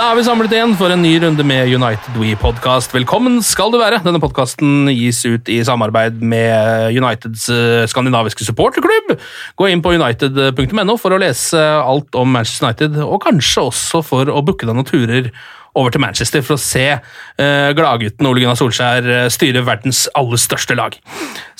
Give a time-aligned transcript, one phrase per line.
[0.00, 2.94] Da er vi samlet igjen for en ny runde med United We-podkast.
[2.94, 3.98] Velkommen skal du være.
[4.00, 9.12] Denne podkasten gis ut i samarbeid med Uniteds eh, skandinaviske supporterklubb.
[9.60, 14.32] Gå inn på united.no for å lese alt om Manchester United, og kanskje også for
[14.32, 15.28] å booke deg noen turer
[15.76, 20.40] over til Manchester for å se uh, gladgutten Ole Gunnar Solskjær uh, styre verdens aller
[20.40, 20.96] største lag.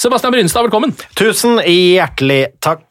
[0.00, 0.96] Sebastian Brynstad, velkommen.
[1.18, 2.89] Tusen hjertelig takk.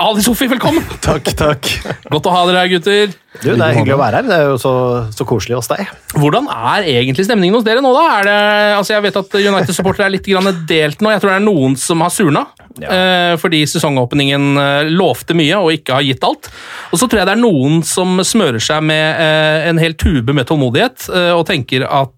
[0.00, 0.84] Ali Sofi, velkommen.
[1.04, 1.66] Takk, takk.
[2.08, 3.10] Godt å ha dere her, gutter.
[3.42, 4.28] Du, Det er hyggelig å være her.
[4.30, 4.72] Det er jo så,
[5.12, 5.90] så koselig hos deg.
[6.16, 8.06] Hvordan er egentlig stemningen hos dere nå, da?
[8.16, 8.38] Er det,
[8.78, 11.12] altså jeg vet at United-supportere er litt grann delt nå.
[11.12, 12.46] Jeg tror det er noen som har surna.
[12.88, 16.50] Eh, fordi sesongåpningen eh, lovte mye og ikke har gitt alt.
[16.90, 20.34] Og så tror jeg det er noen som smører seg med eh, en hel tube
[20.36, 22.16] med tålmodighet og tenker at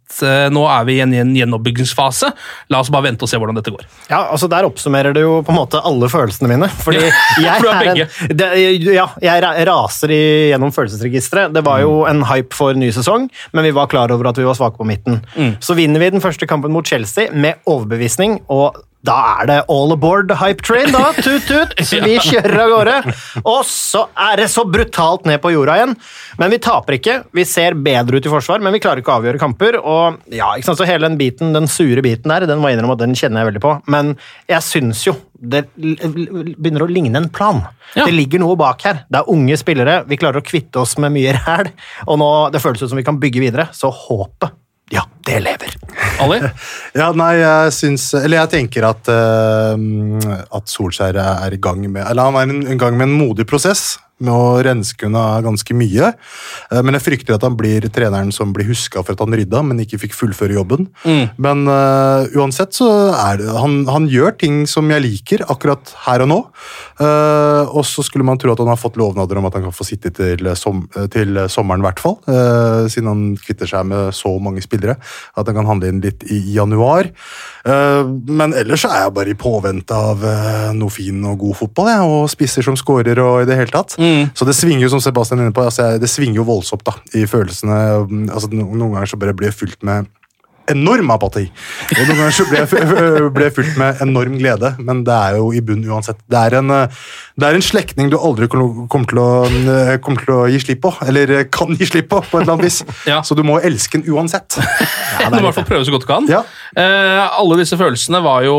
[0.53, 2.29] nå er vi i en, en gjenoppbyggingsfase.
[2.73, 3.87] La oss bare vente og se hvordan dette går.
[4.11, 6.69] Ja, altså Der oppsummerer det jo på en måte alle følelsene mine.
[6.85, 7.01] Fordi
[7.47, 8.03] jeg, er en,
[8.37, 8.51] det,
[8.93, 11.55] ja, jeg raser gjennom følelsesregisteret.
[11.57, 14.47] Det var jo en hype for ny sesong, men vi var klar over at vi
[14.49, 15.23] var svake på midten.
[15.65, 18.43] Så vinner vi den første kampen mot Chelsea med overbevisning.
[18.53, 21.11] og da er det all aboard hype train, da.
[21.17, 21.75] Tut-tut.
[22.07, 23.15] Vi kjører av gårde.
[23.43, 25.97] Og så er det så brutalt ned på jorda igjen.
[26.39, 27.17] Men vi taper ikke.
[27.35, 29.77] Vi ser bedre ut i forsvar, men vi klarer ikke å avgjøre kamper.
[29.81, 30.81] Og ja, ikke sant?
[30.81, 33.43] Så hele den biten, den sure biten der, den må jeg innrømme at den kjenner
[33.43, 33.75] jeg veldig på.
[33.93, 34.15] Men
[34.51, 37.65] jeg syns jo det begynner å ligne en plan.
[37.97, 38.07] Ja.
[38.07, 39.03] Det ligger noe bak her.
[39.11, 39.97] Det er unge spillere.
[40.09, 41.73] Vi klarer å kvitte oss med mye ræl.
[42.07, 43.67] Og nå, det føles ut som vi kan bygge videre.
[43.75, 44.55] Så håpet,
[44.93, 45.77] ja, det lever.
[46.21, 46.41] Ali?
[47.01, 49.77] Ja, nei, jeg syns Eller jeg tenker at, uh,
[50.53, 53.95] at Solskjær er i gang med Eller han er i gang med en modig prosess
[54.25, 56.13] med å renske unna ganske mye.
[56.71, 59.63] Eh, Men jeg frykter at han blir treneren som blir huska for at han rydda,
[59.67, 60.89] men ikke fikk fullføre jobben.
[61.43, 66.25] Men uh, uansett så er det han, han gjør ting som jeg liker akkurat her
[66.25, 66.39] og nå.
[67.01, 69.75] Uh, og så skulle man tro at han har fått lovnader om at han kan
[69.75, 72.19] få sitte til, som, til sommeren, i hvert fall.
[72.29, 74.99] Uh, siden han kvitter seg med så mange spillere.
[75.37, 77.09] At han kan handle inn litt i januar.
[77.63, 80.23] Men ellers er jeg bare i påvente av
[80.75, 81.91] noe fin og god fotball.
[81.93, 83.95] Jeg, og spisser som scorer og i det hele tatt.
[84.39, 86.97] Så det svinger jo, som Sebastian er inne på, altså, det svinger jo voldsomt da,
[87.19, 87.79] i følelsene.
[88.33, 90.11] Altså, noen ganger så bare blir jeg fylt med
[90.73, 91.45] enorm apati.
[91.93, 92.63] Og noen ganger så ble
[93.33, 96.21] ble fylt med enorm glede, men det er jo i bunn uansett.
[96.31, 97.03] Det er en, eh,
[97.41, 100.83] det er en slektning du aldri kommer til, å, eh, kommer til å gi slipp
[100.85, 102.83] på, eller eh, kan gi slipp på, på et eller annet vis.
[103.13, 103.19] Ja.
[103.27, 104.55] Så du må elske den uansett.
[105.19, 106.29] du må i hvert fall prøve så godt du kan.
[106.31, 106.43] Ja.
[106.79, 108.57] Eh, alle disse følelsene var jo,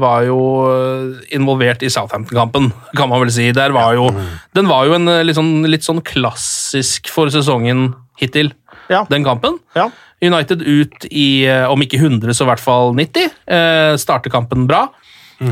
[0.00, 0.38] var jo
[1.34, 3.50] involvert i Southampton-kampen, kan man vel si.
[3.54, 4.08] Der var jo,
[4.56, 8.50] den var jo en litt sånn, litt sånn klassisk for sesongen hittil,
[8.92, 9.04] Ja.
[9.10, 9.58] den kampen.
[9.76, 9.90] Ja.
[10.22, 13.30] United ut i, eh, om ikke 100, så i hvert fall 90.
[13.46, 14.86] Eh, starter kampen bra.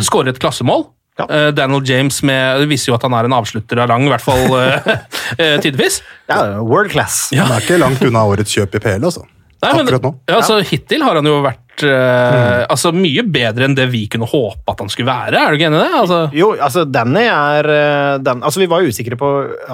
[0.01, 0.87] Skårer et klassemål.
[1.19, 1.27] Ja.
[1.31, 4.11] Eh, Daniel James med, det viser jo at han er en avslutter av lang, i
[4.11, 4.89] hvert fall eh,
[5.39, 6.01] eh, tidvis.
[6.31, 7.29] Ja, World class.
[7.37, 9.23] Han er ikke langt unna årets kjøp i PL, altså.
[9.65, 10.15] Nei, men, Akkurat nå.
[10.29, 14.29] Ja, altså, Hittil har han jo vært eh, altså, mye bedre enn det vi kunne
[14.31, 15.41] håpe at han skulle være.
[15.41, 16.01] Er du ikke enig i det?
[16.03, 19.31] Altså, Jo, altså Danny er eh, den, altså Vi var usikre på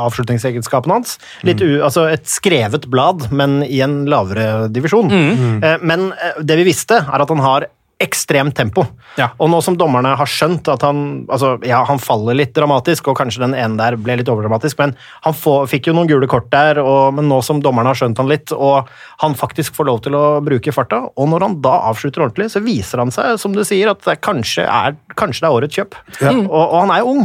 [0.07, 1.19] avslutningsegenskapene hans.
[1.47, 5.11] Litt u, altså Et skrevet blad, men i en lavere divisjon.
[5.11, 7.69] Eh, Men uh, det vi visste, er at han har
[8.00, 8.87] ekstremt tempo.
[9.19, 9.31] Ja.
[9.43, 13.19] Og nå som dommerne har skjønt at han altså, ja, han faller litt dramatisk, og
[13.19, 14.94] kanskje den ene der ble litt overdramatisk, men
[15.26, 18.20] han får, fikk jo noen gule kort der, og, men nå som dommerne har skjønt
[18.23, 18.88] han litt, og
[19.20, 22.62] han faktisk får lov til å bruke farta, og når han da avslutter ordentlig, så
[22.64, 25.99] viser han seg, som du sier, at det kanskje er, kanskje det er årets kjøp.
[26.46, 27.25] Og, og han er jo ung,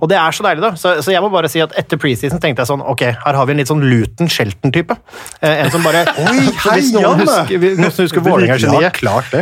[0.00, 0.72] og det er så deilig, da.
[0.78, 3.48] Så, så jeg må bare si at etter preseason tenkte jeg sånn, ok, her har
[3.48, 4.96] vi en litt sånn Luton-Shelton-type.
[5.44, 7.58] Eh, en som bare Oi, hei, Hvis noen husker,
[7.90, 8.92] husker Ja, Vålerenga-geniet.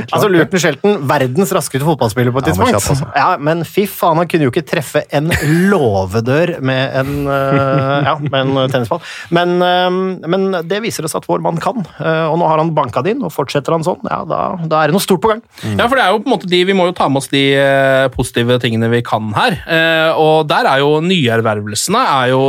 [0.08, 0.31] altså.
[0.73, 2.73] Shelton, verdens raskeste fotballspiller på et tidspunkt.
[2.73, 5.31] Ja, men, Ja, men fy faen, han kunne jo ikke treffe en
[5.71, 9.03] låvedør med en, eh, ja, med en tennisball.
[9.31, 12.73] Men, eh, men det viser oss at vår mann kan, eh, og nå har han
[12.75, 15.33] banka det inn, og fortsetter han sånn, ja, da, da er det noe stort på
[15.33, 15.43] gang.
[15.77, 17.29] Ja, for det er jo på en måte de, Vi må jo ta med oss
[17.29, 17.43] de
[18.15, 19.57] positive tingene vi kan her.
[19.67, 22.43] Eh, og der er jo nyervervelsene er jo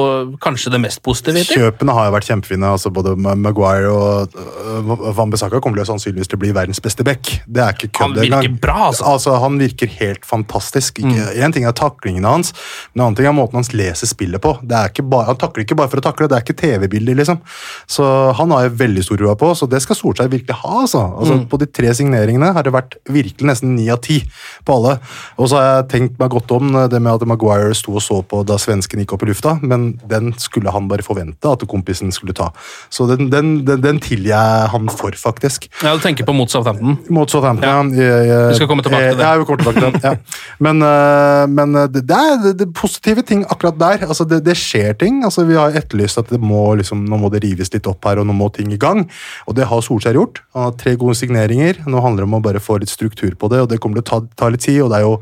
[0.43, 1.43] kanskje det mest positive.
[1.49, 2.71] Kjøpene har jo vært kjempefine.
[2.75, 7.41] altså Både Maguire og Van Bissaka kommer jo sannsynligvis til å bli verdens beste back.
[7.47, 9.35] Det er ikke Han virker bra, altså.
[9.41, 10.99] Han virker helt fantastisk.
[11.03, 12.53] Ikke, En ting er taklingene hans,
[12.95, 14.55] en annen ting er måten han leser spillet på.
[14.63, 17.41] Bare, han takler ikke bare for å takle, det er ikke TV-bilder, liksom.
[17.89, 18.05] Så
[18.37, 20.73] han har jeg veldig stor tro på, så det skal Solskjær virkelig ha.
[20.83, 21.01] altså.
[21.19, 24.21] altså På de tre signeringene har det vært virkelig nesten ni av ti
[24.65, 24.97] på alle.
[25.37, 28.21] Og så har jeg tenkt meg godt om det med at Maguire sto og så
[28.25, 32.11] på da svensken gikk opp i lufta, men den skulle han bare forvente at kompisen
[32.15, 32.51] skulle ta.
[32.93, 35.69] Så den, den, den, den tilgir jeg han for, faktisk.
[35.83, 36.97] Ja, Du tenker på mot Southampton?
[37.13, 38.02] Mot Southampton, ja.
[38.03, 39.25] Jeg- jeg- Vi skal komme tilbake til det.
[39.25, 40.03] Ja, vi kommer tilbake til det.
[40.03, 40.13] Ja.
[40.59, 43.97] Men, øh, men det, det er det, positive ting akkurat der.
[44.07, 45.23] Altså, det, det skjer ting.
[45.23, 48.17] Altså, vi har etterlyst at det må, liksom, nå må det rives litt opp her,
[48.19, 49.09] og nå må ting i gang.
[49.47, 50.39] Og det har Solskjær gjort.
[50.53, 51.73] Han har tre gode signeringer.
[51.87, 54.03] Nå handler det om å bare få litt struktur på det, og det kommer til
[54.05, 54.81] å ta, ta litt tid.
[54.83, 55.21] Og det er jo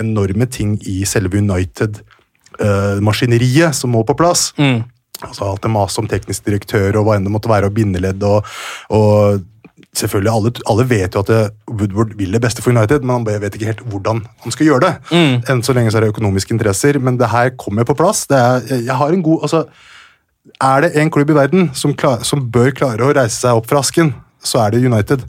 [0.00, 1.36] enorme ting i selve
[2.60, 4.52] United-maskineriet som må på plass.
[4.58, 4.84] Mm.
[5.20, 8.22] Altså Alt det maset om teknisk direktør og hva enn det måtte være, og bindeledd
[8.24, 8.44] og,
[8.96, 9.42] og
[9.96, 13.42] Selvfølgelig, alle, alle vet jo at det, Woodward vil det beste for United, men han
[13.42, 14.92] vet ikke helt hvordan han skal gjøre det.
[15.50, 18.22] Enn så lenge så er det økonomiske interesser, men det her kommer på plass.
[18.30, 19.64] Det er, jeg har en god, altså,
[20.60, 23.66] er det en klubb i verden som, klar, som bør klare å reise seg opp
[23.70, 25.26] fra asken, så er det United.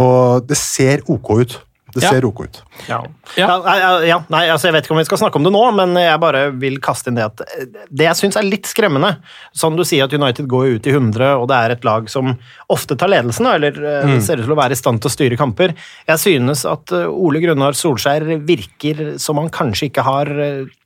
[0.00, 1.58] Og det ser ok ut.
[1.94, 2.10] Det Ja.
[2.10, 2.62] ser ok ut.
[2.88, 3.02] Ja.
[3.36, 5.94] Ja, ja, nei, altså jeg vet ikke om vi skal snakke om det nå, men
[5.96, 9.16] jeg bare vil kaste inn det at eh, det jeg syns er litt skremmende
[9.52, 12.36] Som du sier at United går ut i 100, og det er et lag som
[12.70, 14.20] ofte tar ledelsen, eller eh, Mm.
[14.22, 15.74] ser ut til å være i stand til å styre kamper.
[16.06, 20.26] Jeg synes at eh, Ole Grunnar Solskjær virker som han kanskje ikke har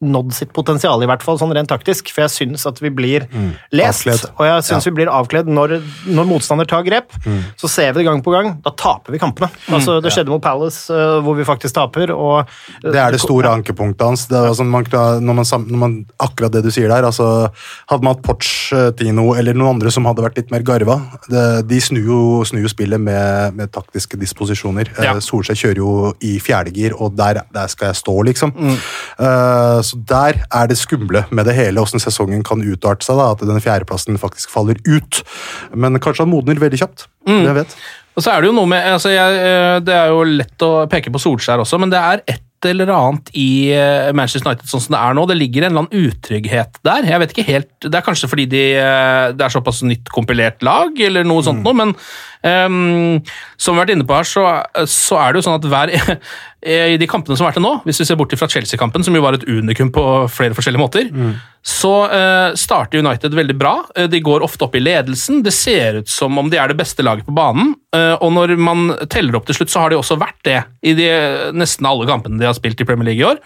[0.02, 3.26] nådd sitt potensial, i hvert fall sånn rent taktisk, for jeg syns at vi blir
[3.72, 4.12] lest, Mm.
[4.12, 4.30] Avkledd.
[4.38, 4.90] og jeg syns Ja.
[4.90, 7.10] vi blir avkledd når, når motstander tar grep.
[7.26, 7.42] Mm.
[7.56, 9.50] Så ser vi det gang på gang, da taper vi kampene.
[9.68, 10.91] Altså, det skjedde mot Palace,
[11.24, 12.48] hvor vi faktisk taper, og
[12.82, 14.26] Det er det store ankepunktet hans.
[14.30, 14.86] Det altså, man,
[15.22, 17.48] når man, når man, akkurat det du sier der, altså,
[17.90, 20.98] Hadde man hatt Pochettino eller noen andre som hadde vært litt mer garva
[21.30, 24.90] det, De snur jo, snur jo spillet med, med taktiske disposisjoner.
[24.96, 25.14] Ja.
[25.16, 25.92] Eh, Solskjær kjører jo
[26.24, 28.54] i fjerdegir, og der, der skal jeg stå, liksom.
[28.56, 28.76] Mm.
[29.18, 33.18] Uh, så der er det skumle med det hele, åssen sesongen kan utarte seg.
[33.20, 35.22] da, At den fjerdeplassen faktisk faller ut.
[35.74, 37.06] Men kanskje han modner veldig kjapt.
[37.28, 37.42] Mm.
[37.46, 37.76] Hvem vet?
[38.12, 40.72] Og så er det jo noe med altså jeg, eh, Det er jo lett å
[40.90, 44.84] peke på Solskjær også, men det er et eller annet i eh, Manchester United sånn
[44.84, 45.24] som det er nå.
[45.26, 47.08] Det ligger en eller annen utrygghet der.
[47.10, 50.62] Jeg vet ikke helt, Det er kanskje fordi de, eh, det er såpass nytt kompilert
[50.62, 51.96] lag, eller noe sånt noe, men
[52.46, 53.20] ehm,
[53.56, 54.42] som vi har vært inne på her, så,
[54.88, 55.92] så er det jo sånn at hver
[56.62, 59.16] i de kampene som har vært til nå, hvis vi ser bort fra Chelsea-kampen, som
[59.18, 61.08] jo var et unikum på flere forskjellige måter,
[61.66, 63.72] så uh, starter United veldig bra.
[63.98, 65.40] Eh, De går ofte opp i ledelsen.
[65.42, 67.72] Det ser ut som om de er det beste laget på banen.
[67.94, 70.94] Uh, og når man teller opp til slutt, så har de også vært det i
[70.98, 71.08] de,
[71.54, 73.42] nesten alle kampene de har spilt i Premier League i år.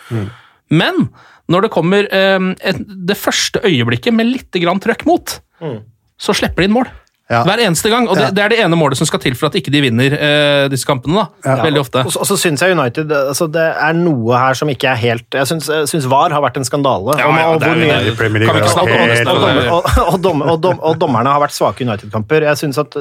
[0.77, 1.07] Men
[1.53, 5.37] når det kommer eh, et, det første øyeblikket med litt grann trøkk mot,
[6.21, 6.89] så slipper de inn mål.
[7.29, 7.41] Ja.
[7.43, 8.05] Hver eneste gang.
[8.09, 8.31] Og det, Ja.
[8.31, 10.87] det er det ene målet som skal til for at ikke de vinner eh, disse
[10.87, 11.25] kampene.
[11.43, 12.05] da, Veldig ofte.
[12.07, 14.95] Og så, og så syns jeg United altså Det er noe her som ikke er
[15.01, 17.19] helt Jeg syns, syns VAR har vært en skandale.
[17.19, 17.63] Ja, ja, og,
[20.27, 22.47] og, og dommerne har vært svake United-kamper.
[22.51, 22.97] Jeg synes at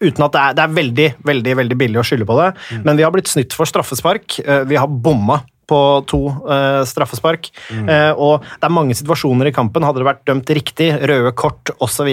[0.00, 2.84] Uten at det er, det er veldig veldig, veldig billig å skylde på det, Mm.
[2.86, 4.38] men vi har blitt snytt for straffespark.
[4.40, 7.50] Eh, Vi har bomma på to uh, straffespark.
[7.70, 7.86] Mm.
[7.88, 11.72] Uh, og det er mange situasjoner i kampen, hadde det vært dømt riktig, røde kort
[11.78, 12.10] osv.,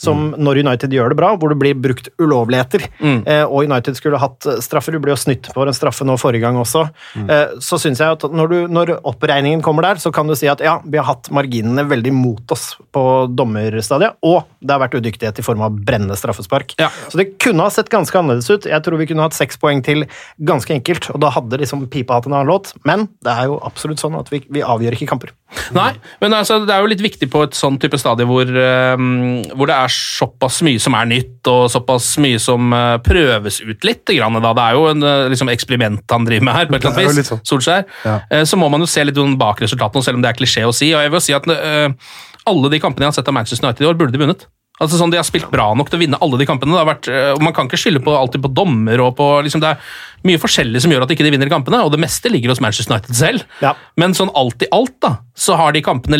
[0.00, 0.42] som Mm.
[0.42, 4.46] når United gjør det bra, hvor det blir brukt ulovligheter, eh, og United skulle hatt
[4.64, 6.86] straffer Du ble jo snytt på en straffe nå forrige gang også.
[7.18, 7.60] Mm.
[7.62, 10.62] Så syns jeg at når, du, når oppregningen kommer der, så kan du si at
[10.64, 13.02] ja, vi har hatt marginene veldig mot oss på
[13.36, 16.76] dommerstadiet, og det har vært udyktighet i form av brennende straffespark.
[16.80, 16.88] Ja.
[17.10, 18.68] Så det kunne ha sett ganske annerledes ut.
[18.70, 20.06] Jeg tror vi kunne hatt seks poeng til
[20.48, 22.72] ganske enkelt, og da hadde liksom pipa hatt en annen låt.
[22.86, 25.32] Men det er jo absolutt sånn at vi, vi avgjør ikke kamper.
[25.74, 25.88] Nei,
[26.22, 29.70] men altså, det er jo litt viktig på et sånn type stadie hvor, um, hvor
[29.70, 34.04] det er såpass mye som er nytt, og såpass mye som uh, prøves ut litt.
[34.06, 34.52] Grann, da.
[34.54, 37.10] Det er jo en eh, liksom, eksperiment han driver med her, på et eller er
[37.10, 37.30] annet vis.
[37.32, 37.42] sånn.
[37.48, 37.86] Solskjær.
[38.06, 38.18] Ja.
[38.30, 40.66] Uh, så må man jo se litt sånn bak resultatene, selv om det er klisjé
[40.68, 40.92] å si.
[40.94, 42.12] Og jeg vil si at uh,
[42.46, 44.46] alle de kampene jeg har sett av Manchester United i år, burde de vunnet.
[44.76, 46.74] Altså sånn, De har spilt bra nok til å vinne alle de kampene.
[46.76, 47.06] Det har vært,
[47.40, 49.00] Man kan ikke skylde på, alltid på dommer.
[49.00, 49.80] og på, liksom, Det er
[50.26, 52.94] mye forskjellig som gjør at de ikke vinner kampene, og det meste ligger hos Manchester
[52.94, 53.46] United selv.
[53.62, 53.74] Ja.
[54.00, 56.18] Men sånn alt i alt da, så har de kampene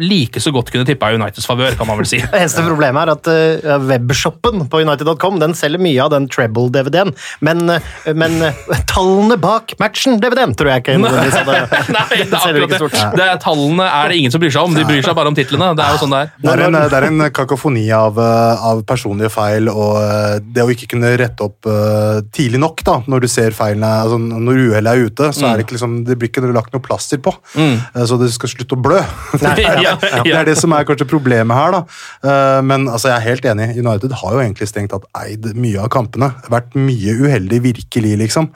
[0.00, 2.20] like så godt kunne tippa Uniteds favør, kan man vel si.
[2.34, 7.12] Det eneste problemet er at uh, webshoppen på United.com den selger mye av den treble-DVD-en,
[7.44, 13.02] men, uh, men uh, tallene bak matchen-DVD-en tror jeg ikke Nei, det er akkurat det.
[13.18, 15.36] det er, tallene er det ingen som bryr seg om, de bryr seg bare om
[15.36, 15.70] titlene.
[15.76, 16.30] Det er jo sånn det er.
[16.40, 20.64] Det er, en, det er en kakofoni av, eh, av personlige feil, og eh, det
[20.64, 24.70] å ikke kunne rette opp eh, tidlig nok da, når du ser feilene, altså når
[24.70, 27.34] uhellet er ute, så er det ikke liksom, det blir ikke lagt noe plaster på,
[27.54, 27.78] Mm.
[28.06, 29.00] så det skal slutte å blø.
[29.44, 29.96] Ja, ja.
[30.24, 31.82] Det er det som er kanskje problemet her, da.
[32.24, 33.76] Eh, Men altså, jeg er helt enig.
[33.78, 36.32] United har jo egentlig strengt tatt eid mye av kampene.
[36.50, 38.48] Vært mye uheldig, virkelig, liksom.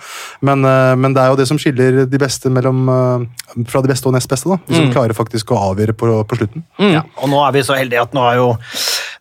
[0.42, 3.88] Men, eh, men det er jo det som skiller de beste mellom, eh, fra de
[3.88, 4.56] beste og nest beste, da.
[4.68, 6.64] De som klarer faktisk å avgjøre på, på slutten.
[6.78, 8.48] Ja, og nå er vi så heldige at nå er jo,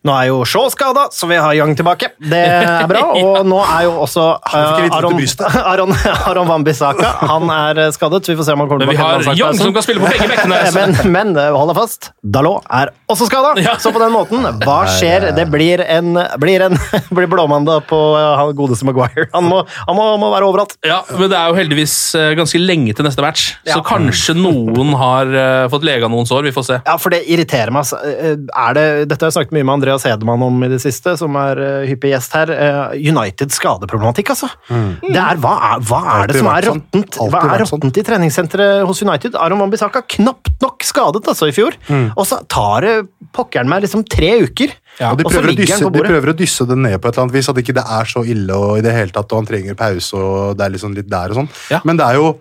[0.06, 2.10] nå er jo Shaw skada, så vi har Young tilbake.
[2.22, 3.02] Det er bra.
[3.18, 5.18] Og nå er jo også uh, Aron.
[5.64, 5.94] Aron,
[6.30, 8.22] Aron Wambisaka han er eh, skadet.
[8.28, 8.98] Vi får se om han kommer tilbake.
[8.98, 10.60] Men vi har Young som kan spille på begge bekkene.
[10.78, 13.54] Men, men eh, hold deg fast, Dalot er også skada.
[13.82, 15.30] Så på den måten, hva skjer?
[15.34, 16.76] Det blir en, blir en
[17.14, 19.26] blir blåmandag på han godeste Maguire.
[19.32, 20.76] Han må, han må, må være overalt.
[20.86, 21.94] Ja, men det er jo heldigvis
[22.38, 23.84] ganske lenge til neste match, så Ja.
[23.86, 25.32] kanskje noen har
[25.72, 26.46] fått lega noen sår.
[26.48, 26.78] Vi får se.
[26.86, 27.86] Ja, for det irriterer meg.
[27.86, 27.98] altså.
[28.02, 31.36] Er det, dette har jeg snakket mye med Andreas Hedemann om i det siste, som
[31.40, 32.52] er eh, hyppig gjest her.
[32.98, 34.48] Uniteds United skadeproblematikk, altså.
[34.68, 36.82] Det er, hva, er, hva er det som er sånn.
[36.82, 37.80] råttent Hva er sånn.
[37.80, 39.38] råttent i treningssenteret hos United?
[39.38, 41.76] Aron Wambisaka knapt nok skadet altså i fjor,
[42.14, 42.94] og så tar det
[43.34, 44.74] pokkeren meg liksom tre uker.
[45.08, 47.14] Og de og så prøver, ligger dysse, de prøver å dysse det ned på et
[47.14, 49.42] eller annet vis, at ikke det er så ille og i det hele tatt, og
[49.42, 51.50] han trenger pause og det er liksom litt der og sånn.
[51.70, 51.80] Ja.
[51.86, 52.32] Men det er jo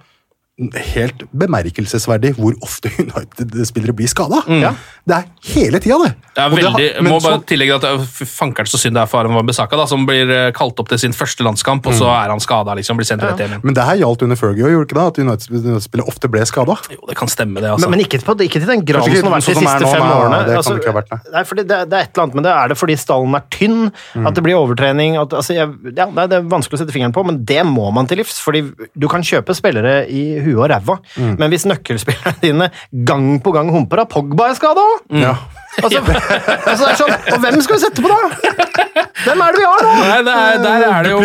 [0.57, 4.39] helt bemerkelsesverdig hvor ofte United-spillere blir skada.
[4.49, 4.71] Ja.
[5.07, 6.13] Det er hele tida, det.
[6.33, 8.77] Det er Og det har- veldig, men må bare så- tillegge at er fankeren så
[8.81, 11.45] synd det er for Aron Wambisaka, da, som blir eh, kalt opp til sin første
[11.45, 12.73] landskamp, og så er han skada.
[12.75, 13.61] Liksom, blir sendt rett hjem.
[13.63, 15.07] Men det her gjaldt under Fergie òg, gjorde det ikke det?
[15.07, 16.75] At United-spillere ofte ble skada.
[16.89, 17.69] Jo, det kan stemme, det.
[17.69, 17.87] altså.
[17.89, 19.85] Men, men ikke, på, ikke til den graden som har vært de sånn er siste
[19.85, 20.45] nå, fem nei, årene.
[20.47, 21.19] det Altså, det ikke ha vært, nei.
[21.37, 22.53] nei, det, det er et eller annet med det.
[22.57, 23.91] Er det fordi stallen er tynn?
[24.25, 25.17] At det blir overtrening?
[25.21, 28.07] At, altså, jeg, ja, det er vanskelig å sette fingeren på, men det må man
[28.09, 28.41] til livs.
[28.41, 28.65] fordi
[28.97, 30.97] du kan kjøpe spillere i huet og ræva,
[31.37, 32.71] men hvis nøkkelspillerne dine
[33.07, 35.21] gang på gang humper av Pogba er skada mm.
[35.21, 35.35] Ja.
[35.83, 36.01] altså,
[36.71, 39.05] altså, sånn, Og hvem skal vi sette på, da?
[39.25, 39.91] Hvem er det vi har nå?
[39.97, 41.21] Nei, det er, der, er det jo,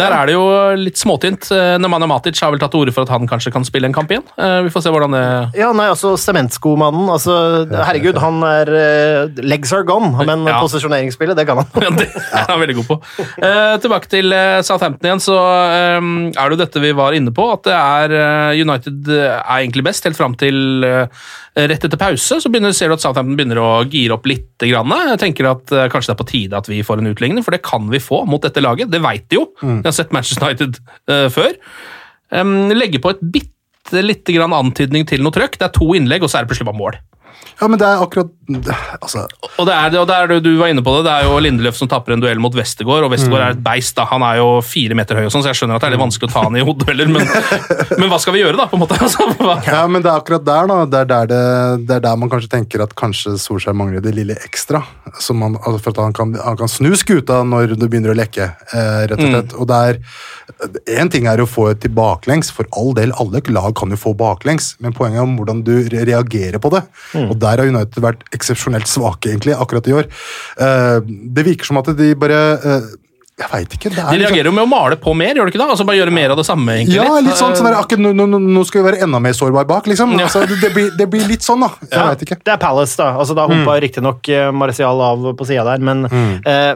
[0.00, 0.44] der er det jo
[0.80, 1.46] litt småtynt.
[1.54, 3.94] Eh, Nemanja Matic har vel tatt til orde for at han kanskje kan spille en
[3.94, 4.24] kamp igjen.
[4.34, 5.22] Eh, Vi får se hvordan det
[5.60, 7.06] Ja, nei, altså Sementskomannen.
[7.14, 7.36] Altså,
[7.70, 10.58] herregud, han er eh, Legs are gone, men Ja.
[10.64, 11.70] posisjoneringsspillet, det kan han.
[11.88, 12.98] Ja, det er han veldig god på.
[13.38, 14.34] Uh, tilbake til
[14.66, 15.98] Southampton igjen, så eh,
[16.34, 18.16] er det jo dette vi var inne på, at det er
[18.58, 21.06] United er egentlig best helt fram til uh,
[21.58, 22.38] rett etter pause.
[22.42, 24.46] Så begynner, ser du at Southampton begynner å gire opp litt.
[24.58, 24.90] Grann.
[25.12, 27.62] Jeg tenker at Kanskje det er på tide at vi får en utligning, for det
[27.66, 28.90] kan vi få mot dette laget.
[28.92, 29.46] Det veit de jo.
[29.60, 29.82] Mm.
[29.82, 30.80] Vi har sett Manchester United
[31.12, 31.54] uh, før.
[32.34, 35.60] Um, legge på et bitte lite grann antydning til noe trøkk.
[35.60, 36.98] Det er to innlegg, og så er det plutselig bare mål.
[37.58, 39.26] Ja, men det er akkurat Altså,
[39.58, 41.40] Og det er, det, og det er du var inne på det, det er jo
[41.42, 43.92] Lindeløf som taper en duell mot Westergård, og Westergård er et beist.
[43.98, 45.94] da, Han er jo fire meter høy, og sånn, så jeg skjønner at det er
[45.96, 47.28] litt vanskelig å ta han i hodedueller, men,
[48.00, 48.68] men hva skal vi gjøre, da?
[48.70, 48.96] på en måte?
[49.08, 49.26] Altså.
[49.68, 50.78] Ja, men det er akkurat der, da.
[50.88, 51.42] Det er der, det,
[51.90, 54.80] det er der man kanskje tenker at kanskje Solskjær mangler det lille ekstra.
[55.20, 58.18] Som man, altså for at han kan, han kan snu skuta når det begynner å
[58.18, 59.54] lekke, eh, rett og slett.
[59.60, 60.00] Og det er
[60.98, 64.14] Én ting er å få til baklengs, for all del, alle lag kan jo få
[64.18, 66.80] baklengs, men poenget er om hvordan du reagerer på det.
[67.28, 70.08] Og der har United vært eksepsjonelt svake, egentlig, akkurat i år.
[70.60, 72.88] Eh, det virker som at de bare eh,
[73.38, 73.90] Jeg veit ikke.
[73.94, 75.68] Det er De liksom- reagerer jo med å male på mer, gjør de ikke da?
[75.70, 76.94] Altså Bare gjøre mer av det samme, egentlig.
[76.96, 79.66] ja, litt sånn, sånn der, akkurat nå, nå, nå skal vi være enda mer sårbar
[79.66, 80.12] bak, liksom.
[80.18, 80.26] Ja.
[80.26, 81.70] Altså, det, det, blir, det blir litt sånn, da.
[81.86, 82.38] Jeg Ja, vet ikke.
[82.42, 83.12] Det er Palace, da.
[83.16, 83.80] Altså, da humpa mm.
[83.86, 86.04] riktignok Marcial av på sida der, men
[86.44, 86.74] eh,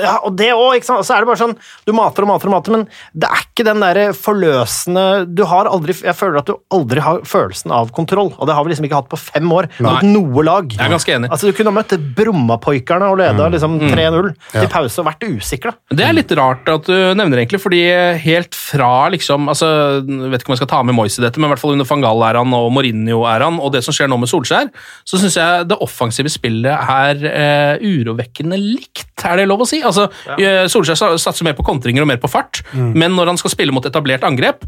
[0.00, 1.04] ja, Og det òg, ikke sant.
[1.04, 3.64] Så er det bare sånn Du mater og mater og mater, men det er ikke
[3.68, 8.32] den derre forløsende Du har aldri Jeg føler at du aldri har følelsen av kontroll,
[8.38, 10.68] og det har vi liksom ikke hatt på fem år mot noe lag.
[10.72, 11.30] Jeg er ganske enig.
[11.30, 14.60] Altså, Du kunne ha møtt Brummapoikerne og leda liksom 3-0 Ja.
[14.60, 15.74] til pause og vært usikra.
[15.90, 17.80] Det er litt rart at du nevner egentlig, fordi
[18.22, 19.66] helt fra liksom altså,
[20.06, 21.74] jeg vet ikke om jeg skal ta med Moyes i dette, men i hvert fall
[21.74, 24.70] under van Gaal-æraen og Mourinho-æraen, og det som skjer nå med Solskjær,
[25.02, 29.82] så syns jeg det offensive spillet er eh, urovekkende likt, er det lov å si?
[29.82, 30.06] Altså,
[30.38, 30.62] ja.
[30.70, 32.62] Solskjær satser mer på kontringer og mer på fart,
[32.94, 34.62] men når han skal spille mot etablert angrep,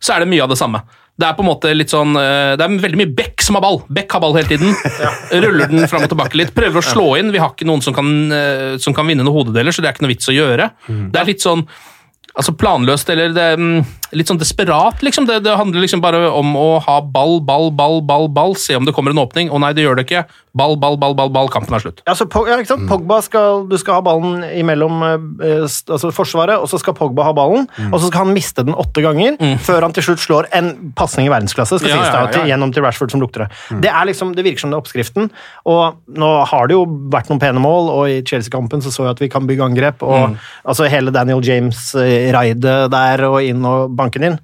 [0.00, 0.82] så er det mye av det samme.
[1.20, 3.64] Det er på en måte litt sånn eh, Det er veldig mye Beck som har
[3.64, 3.82] ball.
[3.92, 4.72] Beck har ball hele tiden.
[5.44, 6.54] Ruller den fram og tilbake litt.
[6.56, 7.32] Prøver å slå inn.
[7.34, 9.98] Vi har ikke noen som kan, eh, som kan vinne noen hodedeler, så det er
[9.98, 10.70] ikke noe vits å gjøre.
[11.12, 11.66] Det er litt sånn
[12.30, 13.84] altså planløst, eller det, mm,
[14.16, 15.26] litt sånn desperat, liksom.
[15.28, 18.54] Det, det handler liksom bare om å ha ball, ball, ball, ball, ball.
[18.58, 19.50] Se om det kommer en åpning.
[19.50, 20.24] Å nei, det gjør det ikke.
[20.56, 21.48] Ball, ball, ball, ball, ball.
[21.52, 22.00] Kampen er slutt.
[22.08, 22.88] Ja, så Pog- ja, ikke sant?
[22.90, 27.34] Pogba skal, Du skal ha ballen imellom eh, altså Forsvaret, og så skal Pogba ha
[27.36, 27.68] ballen.
[27.92, 31.28] Og så skal han miste den åtte ganger før han til slutt slår en pasning
[31.28, 31.78] i verdensklasse.
[31.78, 32.48] skal Ja, sies ja, ja.
[32.50, 33.50] Gjennom til Rashford, som lukter det.
[33.86, 35.30] Det, er liksom, det virker som det er oppskriften.
[35.70, 36.82] Og nå har det jo
[37.14, 40.02] vært noen pene mål, og i Chelsea-kampen så så jeg at vi kan bygge angrep.
[40.02, 40.34] og
[40.66, 44.40] altså Hele Daniel James-raidet der og inn og banken inn.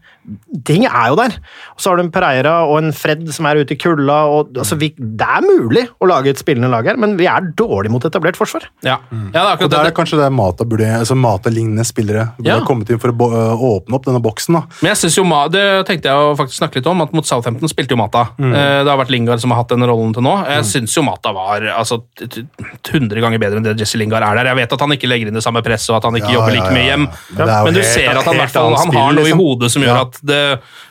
[0.67, 1.35] Ting er jo der.
[1.77, 4.17] Og så har du en Pereira og en Fred som er ute i kulda.
[4.27, 7.41] og altså, vi, Det er mulig å lage et spillende lag her, men vi er
[7.55, 8.67] dårlig mot etablert forsvar.
[8.83, 9.93] Ja, ja det er Og akkurat der det.
[9.93, 12.59] er kanskje det Mata burde, altså Mata-lignende spillere burde Ja.
[12.59, 14.55] ha kommet inn for å åpne opp denne boksen.
[14.55, 14.63] da.
[14.83, 17.69] Men jeg synes jo, det tenkte jeg å faktisk snakke litt om, at mot Southampton
[17.69, 18.31] spilte jo Mata.
[18.39, 18.53] Mm.
[18.53, 20.35] Det har vært Lingard som har hatt den rollen til nå.
[20.49, 22.47] Jeg syns jo Mata var altså, t- t-
[22.93, 24.51] 100 ganger bedre enn det Jesse Lingard er der.
[24.51, 26.39] Jeg vet at han ikke legger inn det samme presset, og at han ikke Ja,
[26.41, 27.07] jobber like ja, mye hjem.
[27.37, 29.39] Men jo Men du helt- ser at han, han, han har noe i liksom.
[29.39, 30.05] hodet som gjør Ja.
[30.17, 30.41] At det,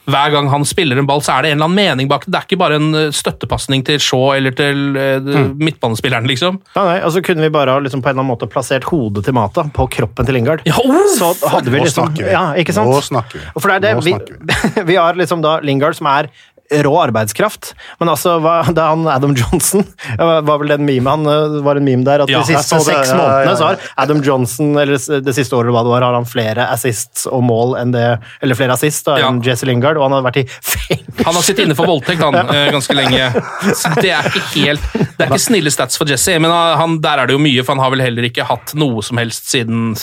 [0.09, 2.33] hver gang han spiller en ball, så er det en eller annen mening bak det.
[2.35, 5.29] Det er ikke bare en eh, støttepasning til Shaw eller til eh,
[5.59, 6.59] midtbanespilleren, liksom.
[6.75, 9.35] Nei, nei, altså Kunne vi bare liksom på en eller annen måte plassert hodet til
[9.37, 12.33] Mata på kroppen til Lingard, Ja, oh, så hadde vi Nå liksom snakker vi.
[12.35, 12.91] Ja, ikke sant?
[12.91, 13.47] Nå snakker vi.
[13.55, 16.29] For det er det, vi, vi har liksom da Lingard som er
[16.71, 19.83] rå arbeidskraft, men altså, hva, det er han Adam Johnson
[20.17, 22.87] var vel den meme, han øh, var en meme der, at Ja, de siste det,
[22.87, 23.57] seks ja, ja, månedene ja.
[23.59, 27.27] så har Adam Johnson, eller det siste året hva det var, har han flere assists
[27.29, 28.05] og mål enn det,
[28.41, 31.03] eller flere assists da, enn Jesse Lingard, og han har vært i fengsel.
[31.25, 33.29] Han har sittet inne for voldtekt han, eh, ganske lenge.
[33.75, 37.21] Så det er ikke helt Det er ikke snille stats for Jesse, men han, der
[37.21, 39.93] er det jo mye, for han har vel heller ikke hatt noe som helst siden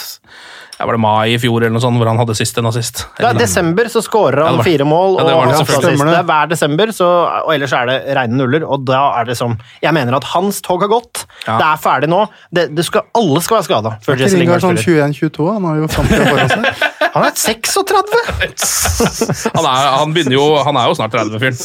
[0.83, 3.05] ja, var det mai i fjor eller noe sånt, hvor han hadde sist en assist.
[3.15, 5.59] Det er desember så skårer han ja, var- fire mål, Ja, det og var det,
[5.63, 5.67] det
[6.03, 6.17] det.
[6.19, 7.07] er hver desember, så,
[7.47, 10.59] og ellers er det reine nuller, og da er det som Jeg mener at hans
[10.67, 11.23] tog har gått.
[11.47, 11.55] Ja.
[11.61, 12.25] Det er ferdig nå.
[12.51, 15.91] Det, det skal, alle skal være skada før Jesse Lingard sånn 21-22, han har jo
[15.95, 16.63] framtida foran seg.
[17.13, 19.51] Han er 36!
[19.53, 21.59] Han er, han begynner jo, han er jo snart 30-fyren.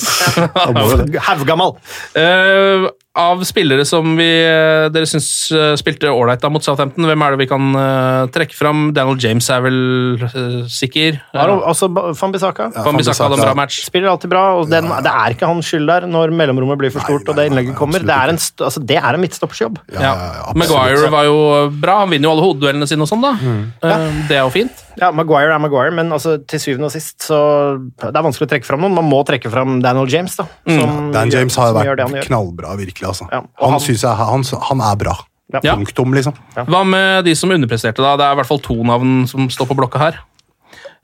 [1.30, 1.78] Haugammal.
[2.20, 2.84] Eh,
[3.18, 7.34] av spillere som vi, eh, dere syns eh, spilte ålreit da mot Southampton, hvem er
[7.34, 8.92] det vi kan uh, trekke fram?
[8.96, 9.80] Daniel James er vel
[10.22, 11.20] uh, sikker.
[11.34, 12.70] Ja, også Fambisaka.
[12.76, 13.82] Ja, Wan-Bissaka hadde en bra match.
[13.88, 17.06] Spiller alltid bra, og den, det er ikke hans skyld der når mellomrommet blir for
[17.08, 18.06] stort og det innlegget kommer.
[18.06, 19.82] Det er en, altså, det er en midtstoppersjobb.
[19.96, 20.58] Ja, ja, ja.
[20.58, 21.38] Maguire var jo
[21.74, 23.34] bra, han vinner jo alle hodeduellene sine og sånn, da.
[23.42, 23.64] Mm.
[23.82, 24.84] Eh, det er jo fint.
[24.98, 27.38] Ja, Maguire er Maguire, men altså, til syvende og sist så
[27.78, 28.96] Det er vanskelig å trekke fram noen.
[28.98, 30.48] Man må trekke fram Daniel James, da.
[30.66, 33.07] Som, Dan James har vært knallbra, virkelig.
[33.14, 33.28] Altså.
[33.32, 35.18] Ja, Han, han- synes jeg, han, han er bra.
[35.56, 35.62] Ja.
[35.78, 36.34] Punktum, liksom.
[36.68, 38.18] Hva med de som underpresterte, da?
[38.20, 40.18] Det er i hvert fall to navn som står på blokka her.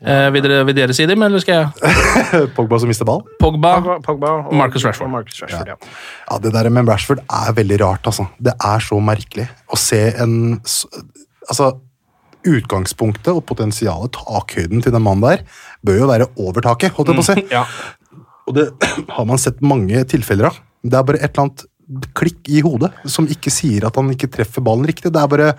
[0.04, 2.50] Eh, vil, dere, vil dere si dem, eller skal jeg?
[2.58, 3.22] Pogba som mister ball.
[3.40, 3.78] Pogba.
[3.80, 5.08] Pogba, Pogba og Marcus Rashford.
[5.08, 5.78] og Marcus Rashford ja.
[6.28, 8.26] Ja, Det der med Rashford er veldig rart, altså.
[8.44, 11.70] Det er så merkelig å se en Altså,
[12.48, 15.44] utgangspunktet og potensialet, takhøyden til den mannen der,
[15.86, 17.46] bør jo være over taket, holdt jeg på å si.
[17.54, 17.64] Ja.
[18.48, 18.66] Og det
[19.16, 20.60] har man sett mange tilfeller av.
[20.84, 21.64] Det er bare et eller annet
[22.18, 25.12] klikk i hodet som ikke sier at han ikke treffer ballen riktig.
[25.14, 25.54] Det er bare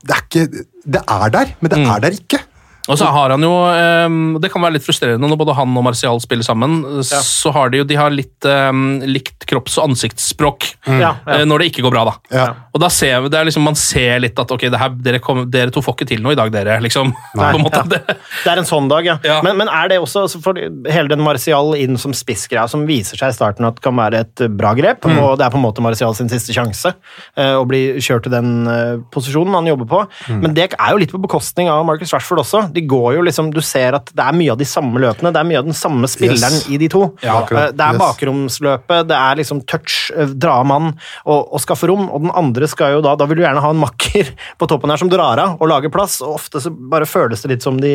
[0.00, 2.40] Det er ikke Det er der, men det er der ikke.
[2.88, 5.84] Og så har han jo eh, Det kan være litt frustrerende når både han og
[5.84, 6.78] Martial spiller sammen.
[7.04, 11.12] Så har de jo de har litt um, likt kropps- og ansiktsspråk Ja, ja.
[11.40, 12.14] eh, når det ikke går bra, da.
[12.34, 12.46] Ja.
[12.74, 15.20] Og da ser vi, det er liksom, Man ser litt at ok, det her, dere,
[15.22, 16.78] kom, dere to får ikke til noe i dag, dere.
[16.84, 17.12] liksom.
[17.40, 17.52] Ja.
[17.90, 19.16] Det, Det er en sånn dag, ja.
[19.26, 19.38] Ja.
[19.44, 23.18] Men, men er det også altså for hele den Martial inn som spissgreia, som viser
[23.20, 25.16] seg i starten at kan være et bra grep, Mm.
[25.24, 26.92] og det er på en måte Martial sin siste sjanse
[27.36, 30.00] eh, å bli kjørt til den eh, posisjonen han jobber på.
[30.28, 30.40] Mm.
[30.44, 32.60] Men det er jo litt på bekostning av Marcus Rashford også.
[32.74, 35.42] De går jo liksom, Du ser at det er mye av de samme løpene, det
[35.42, 36.68] er mye av den samme spilleren Yes.
[36.72, 37.02] i de to.
[37.24, 37.40] Ja.
[37.44, 40.88] Eh, det er bakromsløpet, det er liksom touch, eh, dra av mann
[41.24, 43.70] og, og skaffe rom, og den andre skal jo da Da vil du gjerne ha
[43.74, 47.08] en makker på toppen her som drar av og lager plass, og ofte så bare
[47.08, 47.94] føles det litt som de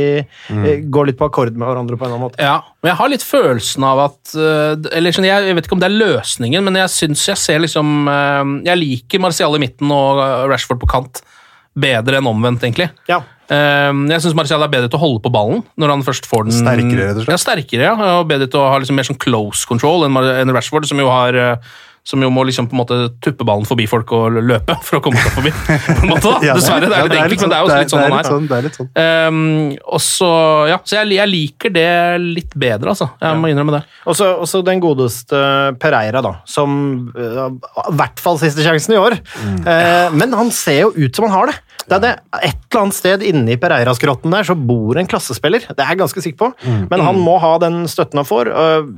[0.49, 0.91] mm.
[0.93, 2.41] går litt på akkord med hverandre på en eller annen måte.
[2.41, 5.81] ja, men jeg har litt følelsen av at eh, Eller sånn, jeg, vet ikke om
[5.81, 9.93] det er løsningen, men jeg syns jeg ser liksom eh, Jeg liker Marcial i midten
[9.93, 11.23] og eh, Rashford på kant
[11.75, 12.87] bedre enn omvendt, egentlig.
[13.09, 13.19] Ja.
[13.45, 16.47] Eh, Jeg syns Martial er bedre til å holde på ballen når han først får
[16.47, 16.55] den.
[16.57, 17.33] Sterkere, rett og slett.
[17.35, 18.11] Ja, sterkere, ja.
[18.19, 21.37] Og bedre til å ha liksom mer sånn close control enn Rashford, som jo har
[21.37, 21.73] eh,
[22.05, 25.03] som jo må liksom på en måte tuppe ballen forbi folk og løpe for å
[25.05, 25.53] komme seg forbi.
[26.09, 26.33] måte.
[26.45, 28.25] Ja, Dessverre, det er litt enkelt, men det er jo litt sånn det han litt
[28.25, 28.31] er.
[28.35, 28.89] sånn, det er litt sånn.
[28.95, 29.39] Um,
[29.95, 30.29] og så,
[30.69, 31.87] ja, så jeg, jeg liker det
[32.21, 33.09] litt bedre, altså.
[33.23, 33.83] Jeg må innrømme det.
[34.05, 35.39] Og så den godeste
[35.81, 36.75] Pereira, da, som
[37.15, 39.17] I I hvert fall siste sjansen i år.
[39.65, 41.57] Eh, men han ser jo ut som han har det.
[41.85, 42.11] Det er det,
[42.47, 45.67] Et eller annet sted inni Pereira-skrotten der så bor en klassespiller.
[45.69, 46.49] Det er jeg ganske sikker på.
[46.89, 48.49] Men han må ha den støtten han får.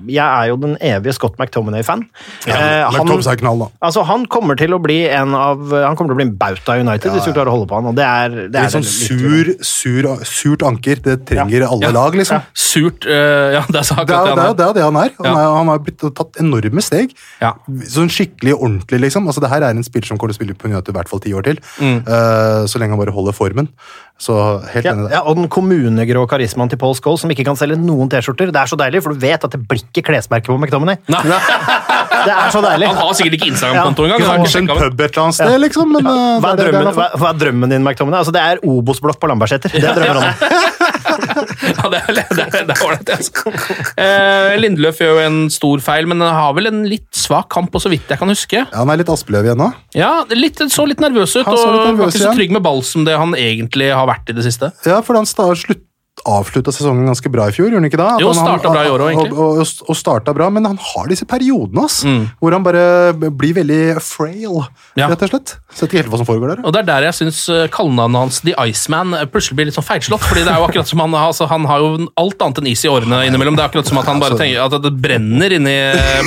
[0.08, 2.06] Jeg er jo den evige Scott McTominay-fan.
[2.48, 2.54] Eh,
[2.98, 3.68] han, McTominay knall, da.
[3.88, 6.78] altså, han kommer til å bli en av Han kommer til å bli en bauta
[6.78, 7.90] i United hvis du klarer å holde på han.
[7.92, 11.02] og det er, det er sånn sur, sur, surt anker.
[11.04, 11.94] Det trenger alle Ja.
[11.96, 12.42] lag, liksom.
[12.58, 15.00] Surt eh, Ja, det er så Det er, akkurat det, er, det er det han
[15.04, 15.14] er.
[15.20, 15.36] Han, Ja.
[15.38, 17.14] er, han har blitt tatt enorme steg.
[17.42, 17.54] Ja.
[17.88, 19.28] Sånn skikkelig ordentlig, liksom.
[19.30, 21.10] Altså, det her er en spiller som kommer til å spille på United i hvert
[21.12, 21.62] fall ti år til.
[21.80, 22.02] Mm.
[22.08, 23.70] Uh, så lenge han bare holder formen.
[24.18, 24.34] Så
[24.74, 27.78] helt ja, enig ja, og den kommunegrå karismaen til Paul Scholes, som ikke kan selge
[27.78, 28.50] noen T-skjorter.
[28.50, 30.98] Det er så deilig, for du vet at det blir ikke klesmerke på McTominay.
[32.26, 32.88] Det er så deilig.
[32.92, 34.26] Han har sikkert ikke Instagram-konto engang.
[34.28, 35.92] Kanskje en pub et eller annet sted, liksom.
[35.98, 38.24] Men eh, Hva er, det drømmen, hva, hva er drømmen din, McTominay?
[38.24, 39.74] Altså, det er Obos-blokk på Lambertseter.
[39.74, 40.66] Det er drømmen om.
[41.08, 43.52] Ja, det er det det ålreit, altså.
[44.00, 47.74] Eh, Lindeløf gjør jo en stor feil, men han har vel en litt svak kamp,
[47.76, 48.62] og så vidt jeg kan huske.
[48.64, 49.70] Ja, han er litt Aspeløv igjen nå.
[49.98, 52.66] Ja, litt, Så litt nervøs ut, Han og så litt var ikke så trygg med
[52.66, 54.72] ball som det han egentlig har vært i det siste.
[54.88, 55.84] Ja, for han sta- slutt
[56.26, 58.08] avslutta sesongen ganske bra i fjor, gjorde han ikke da?
[58.18, 59.32] At Jo, startet bra i år også, egentlig.
[59.32, 59.42] Mm.
[59.44, 62.00] Og, og, og starta bra, men han har disse periodene ass,
[62.42, 64.64] hvor han bare blir veldig frail,
[64.98, 65.08] Ja.
[65.12, 65.54] rett og slett.
[65.78, 66.64] Så jeg vet ikke helt hva som foregår der.
[66.66, 67.40] Og det er der jeg syns
[67.72, 70.24] kallenavnet hans The Iceman eh, plutselig blir litt sånn feilslått.
[70.26, 72.84] fordi det er jo akkurat som Han altså, han har jo alt annet enn is
[72.84, 73.56] i årene innimellom.
[73.56, 75.76] Det er akkurat som at han bare tenker at det brenner inni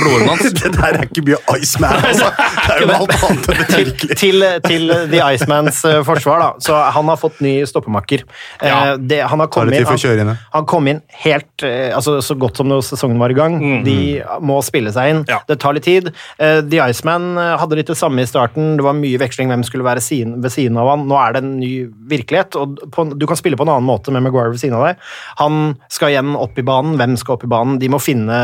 [0.01, 0.47] blodårene hans.
[0.61, 2.29] Det der er ikke mye Iceman, altså.
[2.31, 4.17] Det er jo alt annet enn det til, virkelig.
[4.21, 6.49] til, til The Icemans eh, forsvar, da.
[6.63, 8.23] Så han har fått ny stoppemakker.
[8.61, 8.95] Eh, Ja.
[8.97, 12.83] det, han har kommet han, han kom inn helt eh, altså, så godt som når
[12.85, 13.57] sesongen var i gang.
[13.85, 13.97] De
[14.45, 15.21] må spille seg inn.
[15.29, 15.41] Ja.
[15.47, 16.11] Det tar litt tid.
[16.41, 18.75] Eh, The Iceman eh, hadde litt det samme i starten.
[18.79, 21.05] Det var mye veksling hvem skulle være siden, ved siden av han.
[21.09, 21.71] Nå er det en ny
[22.11, 24.87] virkelighet, og på, du kan spille på en annen måte med Maguire ved siden av
[24.89, 25.05] deg.
[25.41, 26.97] Han skal igjen opp i banen.
[27.01, 27.79] Hvem skal opp i banen?
[27.81, 28.39] De må finne,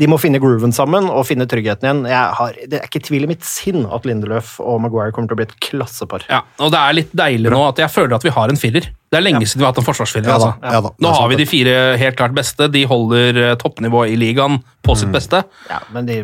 [0.00, 2.04] de må finne grooven sammen og finne tryggheten igjen.
[2.10, 5.38] Jeg har, det er ikke tvil i mitt sinn at Lindeløf og Maguire kommer til
[5.38, 6.26] å bli et klassepar.
[6.30, 8.90] Ja, og det er litt deilig nå at jeg føler at vi har en firer.
[9.10, 10.28] Det er lenge siden vi har hatt en forsvarsspiller.
[10.30, 10.50] Ja altså.
[10.62, 12.68] ja ja, Nå har vi de fire helt klart beste.
[12.70, 14.98] De holder eh, toppnivået i ligaen på Mm.
[15.00, 15.40] sitt beste.
[15.70, 16.14] Ja, men de,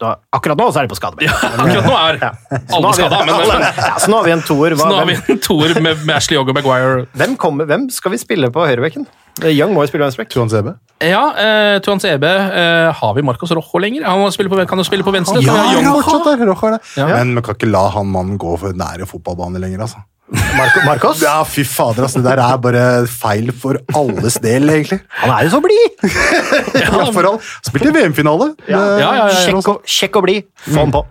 [0.00, 1.26] da, akkurat nå så er de på skade.
[1.26, 2.30] Akkurat nå er Ja.
[2.74, 4.74] Alle skada, men ja, så nå har vi en toer.
[4.78, 7.06] så nå har vi en toer med, med Ashley og Maguire.
[7.14, 9.06] hvem, kommer, hvem skal vi spille på høyrebekken?
[9.42, 10.30] Eh, Young må jo spille venstreback.
[10.32, 10.72] Tuan CB.
[11.04, 14.06] Ja, eh, Tuan CB eh, har vi Marcos Rojo lenger?
[14.08, 15.42] Han må på, kan jo spille på venstre.
[15.44, 16.80] Ja, Ja, Rojo det.
[16.96, 17.06] Ja.
[17.10, 20.06] Men vi kan ikke la han mannen gå for nære fotballbane lenger, altså.
[20.26, 21.20] Marco, Marcos?
[21.22, 22.18] Ja, fy fader, altså.
[22.18, 24.98] Det der er bare feil for alles del, egentlig.
[25.20, 26.00] Han er jo så blid!
[26.86, 27.28] Ja, for.
[27.66, 28.48] Spilte VM-finale.
[28.68, 28.80] Ja.
[28.98, 29.44] Ja, ja, ja.
[29.46, 30.48] Kjekk og, kjekk og blid.
[30.66, 31.02] Få han på.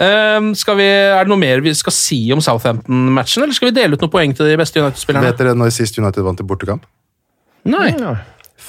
[0.00, 3.76] Um, skal vi, er det noe mer vi skal si om Southampton-matchen, eller skal vi
[3.76, 5.28] dele ut noen poeng til de beste United-spillerne?
[5.28, 6.88] Vet dere når sist United vant i bortekamp?
[7.68, 7.92] Nei.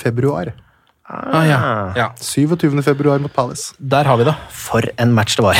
[0.04, 0.52] Februar.
[1.04, 1.58] Ah, ja.
[1.96, 2.06] ja.
[2.16, 2.82] 27.
[2.84, 3.76] februar mot Palace.
[3.78, 4.34] Der har vi det.
[4.56, 5.60] For en match det var.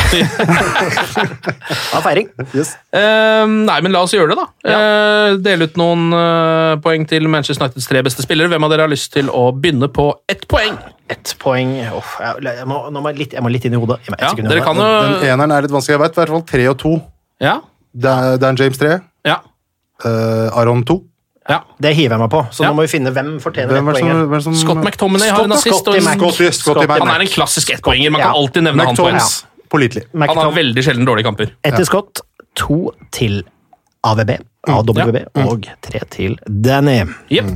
[1.98, 2.30] Av feiring.
[2.56, 2.72] Yes.
[2.96, 4.48] Uh, nei, men la oss gjøre det, da.
[4.72, 8.54] Eh, dele ut noen uh, poeng til Manchester Uniteds tre beste spillere.
[8.56, 10.80] Hvem av dere har lyst til å begynne på ett poeng?
[11.12, 13.82] Ett poeng oh, jeg, jeg, må, nå må jeg, litt, jeg må litt inn i
[13.84, 14.00] hodet.
[14.16, 15.98] Ja, dere kan jo Den eneren er litt vanskelig.
[15.98, 16.98] Jeg vet i hvert fall tre og to.
[17.44, 17.60] Ja.
[17.92, 18.96] Det er, det er en James 3.
[19.28, 19.42] Ja.
[20.08, 21.04] Uh, Aron 2.
[21.50, 21.60] ja.
[21.82, 22.70] Det hiver jeg meg på, så Ja.
[22.72, 26.68] nå må vi finne hvem fortjener Hvem som, som Scott McTominay har en Scott- assist.
[26.68, 28.12] Han er en klassisk ettpoenger.
[28.12, 28.40] Man kan Ja.
[28.40, 29.16] alltid nevne han på en.
[29.16, 29.44] McToms.
[30.30, 31.52] Han har veldig sjelden dårlige kamper.
[31.64, 32.22] Etter til Scott,
[32.56, 33.44] to til
[34.04, 37.06] AVB, AWB, og tre til Danny.
[37.32, 37.50] Jepp.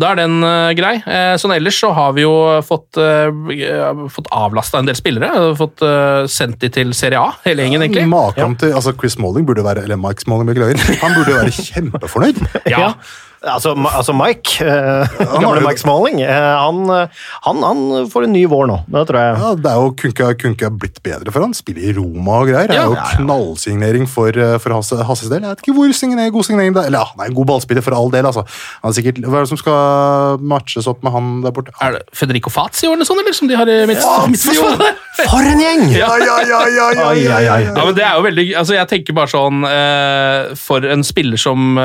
[0.00, 0.94] Da er den uh, grei.
[1.04, 2.32] Eh, sånn ellers så har vi jo
[2.66, 5.28] fått, uh, fått avlasta en del spillere.
[5.60, 8.06] Fått uh, sendt de til Serie A, hele gjengen, egentlig.
[8.08, 10.80] Maken til altså Chris Malling burde være eller Mike Smalling, beklager.
[11.04, 12.40] Han burde være kjempefornøyd.
[12.70, 12.94] Ja.
[13.40, 15.08] Altså, altså Mike, uh,
[15.40, 16.28] gamle Mike Smalling, uh,
[16.60, 18.76] han, eh, han, han får en ny vår nå.
[18.92, 19.38] Det tror jeg.
[19.40, 21.54] Ja, det er jo kunne ikke- blitt bedre for han.
[21.56, 22.68] Spiller i Roma og greier.
[22.68, 25.40] Det er jo knallsignering for, for Hasse, Hasses del.
[25.40, 26.90] Jeg vet ikke hvor signering, god signering det er.
[26.92, 28.44] Eller ja, han er en god ballspiller for all del, altså.
[28.82, 31.72] Han er sikkert, hva er det som skal matches opp med han der borte?
[31.80, 35.00] Er det Federico Fazio eller noe sånt, eller, som de har i midt, midtforsvaret?
[35.20, 35.86] For en gjeng!
[35.96, 37.60] Ja, ja, ja, ja, ja, Ai, ai, ai.
[37.70, 41.40] Ja, men det er jo veldig, altså Jeg tenker bare sånn uh, For en spiller
[41.40, 41.76] som,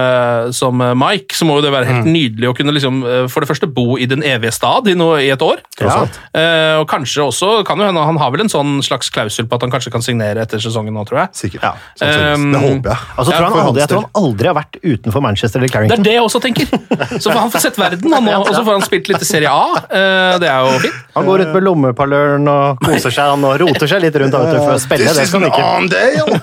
[0.55, 3.43] som Mike, som så må jo det være helt nydelig å kunne liksom, eh, for
[3.43, 5.61] det første bo i den evige stad i, noe, i et år.
[5.77, 6.01] Ja.
[6.33, 9.57] Eh, og kanskje også, kan jo hende, Han har vel en sånn slags klausul på
[9.57, 11.29] at han kanskje kan signere etter sesongen nå, tror jeg.
[11.45, 11.65] Sikkert.
[11.65, 11.73] Ja.
[12.35, 12.99] Um, det håper jeg.
[13.15, 15.99] Altså, tror Ja, han aldri, jeg tror han aldri har vært utenfor Manchester eller Det
[15.99, 16.71] er det jeg også tenker.
[17.19, 19.27] Så får han få sett verden, han, og og så får han spilt litt i
[19.27, 19.81] Serie A.
[19.85, 21.01] Eh, det er jo fint.
[21.15, 24.75] Han går ut med lommeparløren og koser seg han og roter seg litt rundt for
[24.75, 25.13] å spille.
[25.15, 26.41] Det skal han ikke.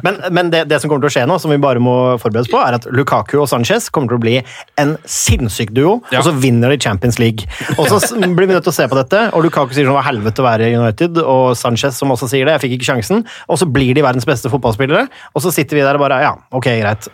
[0.04, 2.46] Men, men det, det som kommer til å skje nå, som vi bare må forberede
[2.46, 4.36] oss på, er at Lukaku og Sanchez kommer til å bli
[4.80, 6.20] en sinnssyk duo, Ja.
[6.20, 7.46] og så vinner de Champions League.
[7.78, 7.98] Og så
[8.36, 10.46] blir vi nødt til å se på dette, og Lukaku sier sånn hva helvete å
[10.46, 13.66] være i United, og Sanchez som også sier det, jeg fikk ikke sjansen, og så
[13.70, 17.08] blir de verdens beste fotballspillere, og så sitter vi der og bare, ja, ok, greit,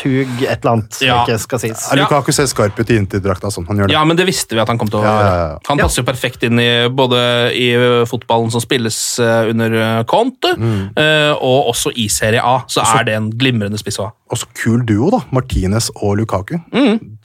[0.00, 1.18] sug et eller annet som Ja.
[1.24, 1.86] ikke skal sies.
[1.92, 3.50] Ja, Lukaku ser skarp ut i Inter-drakta.
[3.52, 3.66] Sånn.
[3.68, 3.94] Han gjør det.
[3.96, 5.24] Ja, men det visste vi at han kom til å gjøre.
[5.28, 5.58] ja, ja.
[5.68, 7.20] Han passer jo perfekt inn i både
[7.54, 7.68] i
[8.10, 10.90] fotballen som spilles eh, under eh, Conte, Mm.
[10.96, 12.64] eh, og også i Serie A.
[12.66, 14.12] Så er det en glimrende spiss å ha.
[14.30, 15.20] Og så kul duo, da.
[15.32, 16.58] Martinez og Lukaku.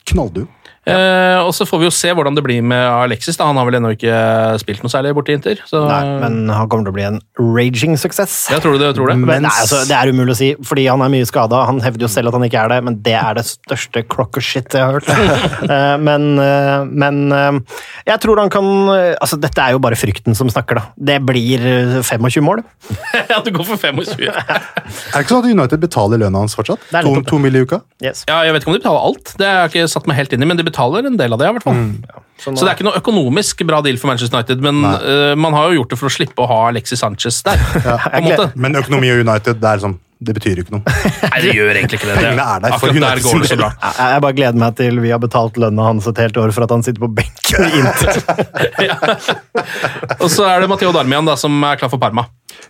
[0.06, 0.48] Knallduo.
[0.86, 3.38] Eh, og så får vi jo se hvordan det blir med Alexis.
[3.40, 4.16] da Han har vel ennå ikke
[4.62, 5.62] spilt noe særlig borti Inter.
[5.70, 8.36] Så Nei, men han kommer til å bli en raging suksess.
[8.54, 8.94] jeg tror du det?
[8.98, 9.18] Tror det?
[9.22, 11.64] Men, nei, altså, det er umulig å si, fordi han er mye skada.
[11.70, 14.46] Han hevder jo selv at han ikke er det, men det er det største crocker
[14.46, 15.12] shit jeg har hørt.
[15.66, 17.32] Eh, men eh, men
[18.06, 20.84] jeg tror han kan Altså, dette er jo bare frykten som snakker, da.
[21.10, 22.62] Det blir eh, 25 mål.
[23.32, 24.28] ja, du går for 25.
[24.30, 26.84] Er det ikke sånn at United betaler lønna hans fortsatt?
[26.94, 27.56] To, to mill.
[27.56, 27.82] i uka?
[28.04, 28.24] Yes.
[28.30, 30.36] Ja, jeg vet ikke om de betaler alt, det har jeg ikke satt meg helt
[30.36, 31.48] inn i, men de betaler en del av det.
[31.50, 31.82] i hvert fall.
[32.38, 35.36] Så nå- Så det er ikke noe økonomisk bra deal for Manchester United, men uh,
[35.40, 37.56] man har jo gjort det for å slippe å ha Alexis Sanchez der.
[38.26, 38.50] måte.
[38.56, 40.84] Men økonomi og United, det er liksom Det betyr jo ikke noe.
[41.32, 42.16] Nei, det gjør egentlig ikke det.
[42.20, 43.70] Pengene er der for Akkurat der går det så bra.
[44.00, 46.64] Jeg jeg bare gleder meg til vi har betalt lønna hans et helt år for
[46.68, 48.16] at han sitter på benken i Inter.
[50.20, 52.26] Og så er det Matheo Darmian da, som er klar for Parma.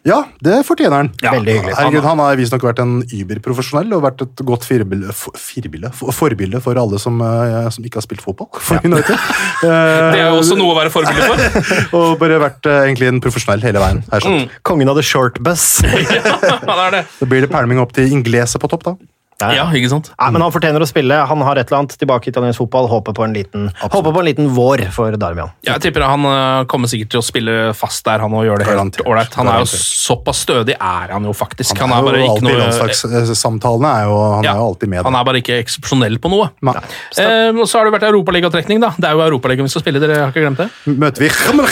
[0.06, 1.10] Ja, det fortjener han.
[1.24, 1.76] Ja, Veldig hyggelig.
[1.80, 6.13] Herregud, Han har visstnok vært en überprofesjonell og vært et godt firbilde, for, firbilde, for,
[6.15, 9.17] forbilde for alle som, eh, som ikke har spilt fotball for United.
[9.65, 11.74] Det er jo også noe å være forbilde for.
[12.00, 14.04] og bare vært eh, egentlig en profesjonell hele veien.
[14.12, 14.62] Her, skjønt.
[14.67, 15.65] Kongen av the short bus.
[15.82, 17.04] Han er det.
[17.19, 18.98] Da blir det pælming opp til Inglese på topp, da.
[19.41, 20.08] Ja, ikke sant?
[20.15, 21.15] Nei, men han fortjener å spille.
[21.28, 22.86] Han har et eller annet tilbake i italiensk fotball.
[22.88, 25.52] Håper på en liten, håper på en liten vår for Darmian.
[25.67, 28.69] Jeg tipper han eh, kommer sikkert til å spille fast der, han og gjøre det
[28.69, 29.36] helt ålreit.
[29.36, 31.76] Han er jo såpass stødig, er han jo faktisk.
[31.82, 33.91] Han, Han er han er jo ikke alltid noe landslagssamtalene.
[33.91, 35.04] Er jo, han Ja, er jo alltid med.
[35.10, 36.48] Han er bare ikke eksepsjonell på noe.
[36.69, 36.76] Nei.
[37.19, 38.93] Eh, og så har det vært europaligatrekning, da.
[38.95, 40.69] Det er jo Europaligaen vi skal spille, dere har ikke glemt det?
[40.95, 41.67] Møter vi Khamel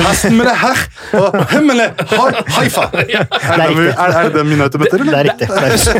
[0.00, 0.82] Hasten med det her
[1.20, 1.90] og Hemmele
[2.56, 2.88] Haifa.
[3.52, 5.12] Er, det dem- United møter, eller?
[5.12, 5.12] er.
[5.12, 5.48] Det er riktig.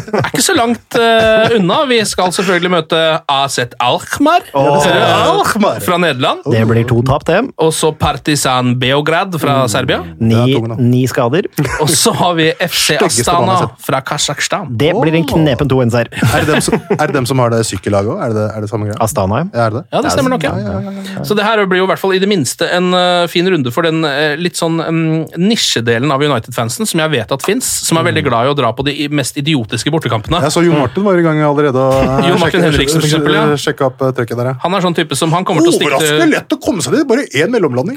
[0.08, 1.80] Det er ikke så langt eh, unna.
[1.90, 5.80] Vi skal selvfølgelig møte AZ Alkmaar Alkmaar.
[5.84, 6.42] fra Nederland.
[6.50, 7.40] Det blir to tap, det.
[7.62, 10.00] Og så Partisan Beograd fra Serbia.
[10.20, 11.48] Ni, ni skader.
[11.82, 14.70] Og så har vi FC Astana fra Kasjokstan.
[14.78, 16.10] Det blir en knepen 2-1-seier.
[16.32, 18.22] Er det, dem som, er det dem som har det sykkellaget òg?
[18.28, 18.98] Er, det- er det samme greia?
[19.04, 19.48] Astana, ja.
[19.52, 19.84] Ja, er det det?
[19.92, 20.42] Ja, det stemmer nok.
[20.46, 21.24] ja.
[21.26, 23.72] Så det her blir jo i hvert fall i det minste en uh, fin runde
[23.74, 25.00] for den uh, litt sånn um,
[25.40, 28.72] nisjedelen av United-fansen som jeg vet at fins, som er veldig glad i å dra
[28.76, 30.40] på de mest idiotiske bortekampene.
[30.46, 33.44] Jeg så Jon Martin var i gang allerede og Jon Martin Henriksen, for eksempel, ja.
[33.56, 34.54] sjekka opp eh, trøkket der, ja.
[34.64, 36.84] Han er sånn type som han kommer til å stikke Overraskende til, lett å komme
[36.84, 37.06] seg dit!
[37.08, 37.96] Bare én mellomlanding.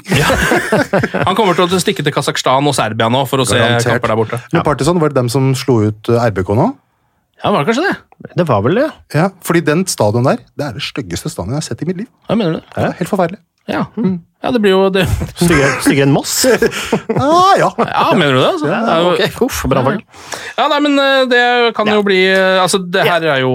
[1.28, 3.98] han kommer til å stikke til Kasakhstan og Serbia nå for å se Garantert.
[3.98, 4.40] kamper der borte.
[4.54, 6.70] Men Partisan, var det dem som slo ut eh, RBK nå?
[7.44, 8.32] Ja, var det kanskje det?
[8.40, 8.88] Det var vel det.
[9.18, 12.00] Ja, fordi den stadion der, det er det styggeste stadion jeg har sett i mitt
[12.00, 12.08] liv.
[12.30, 12.72] Hva mener du?
[12.72, 13.44] Det Ja, helt forferdelig.
[13.68, 13.84] Ja.
[14.46, 15.04] Ja, det blir jo det.
[15.40, 16.36] Styggere styggere enn Moss.
[17.16, 17.70] Ah, ja.
[17.80, 18.48] Ja, mener du det?
[18.52, 18.68] Altså?
[18.70, 20.04] Ja, ja, jo- Ok, uff, brannfolk.
[20.58, 21.42] Ja, nei, men eh, det
[21.78, 23.52] kan jo bli eh, Altså, det her er jo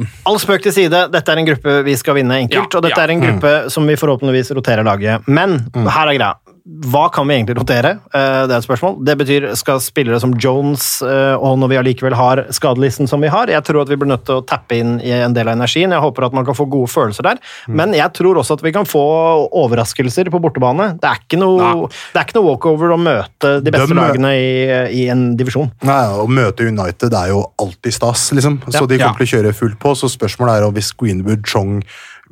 [0.00, 2.84] eh, All spøk til side, dette er en gruppe vi skal vinne enkelt, Ja, og
[2.86, 3.06] dette ja.
[3.08, 5.26] er en gruppe som vi forhåpentligvis roterer laget.
[5.30, 6.32] Men her er greia.
[6.64, 7.90] Hva kan vi egentlig rotere?
[8.08, 8.94] Eh, Det er et spørsmål.
[9.04, 13.28] Det betyr skal spillere som Jones, eh, og når vi allikevel har skadelisten som vi
[13.28, 15.58] har Jeg tror at vi blir nødt til å tappe inn i en del av
[15.58, 15.92] energien.
[15.92, 17.38] Jeg håper at man kan få gode følelser der.
[17.68, 19.04] Men jeg tror også at vi kan få
[19.52, 20.98] overraskelser på bortebane.
[21.00, 24.32] Det er ikke noe, det er ikke noe walkover å møte de beste de lagene
[24.32, 25.70] i, i en divisjon.
[25.82, 28.62] Nei, Å møte United er jo alltid stas, liksom.
[28.72, 29.08] Så de Ja.
[29.12, 29.92] kommer til å kjøre fullt på.
[29.94, 31.82] Så spørsmålet er om hvis Greenwood, Chong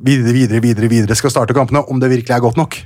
[0.01, 2.81] videre, videre, videre, videre skal starte kampene, om det virkelig er godt nok.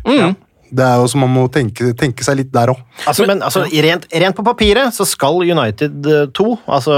[0.69, 2.81] Det er jo som man må tenke, tenke seg litt der òg.
[3.07, 6.97] Altså, men altså, rent, rent på papiret så skal United 2, altså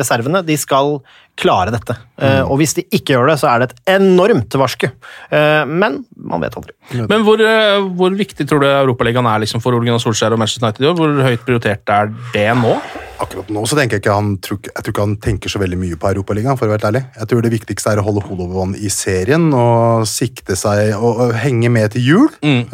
[0.00, 0.98] reservene, de skal
[1.40, 1.96] klare dette.
[2.20, 4.86] Eh, og hvis de ikke gjør det, så er det et enormt varsku.
[4.88, 6.74] Eh, men man vet aldri.
[7.00, 10.42] Men hvor, eh, hvor viktig tror du Europaligaen er liksom for Ole Gunnar Solskjær og
[10.42, 10.84] Manchester United?
[10.84, 10.98] i år?
[10.98, 12.74] Hvor høyt prioritert er det nå?
[13.20, 15.96] Akkurat nå så tenker jeg ikke han jeg tror ikke han tenker så veldig mye
[16.00, 17.02] på Europaligaen, for å være ærlig.
[17.18, 20.94] Jeg tror det viktigste er å holde hodet over vann i serien og sikte seg
[20.96, 22.30] og, og henge med til jul.
[22.40, 22.72] Mm.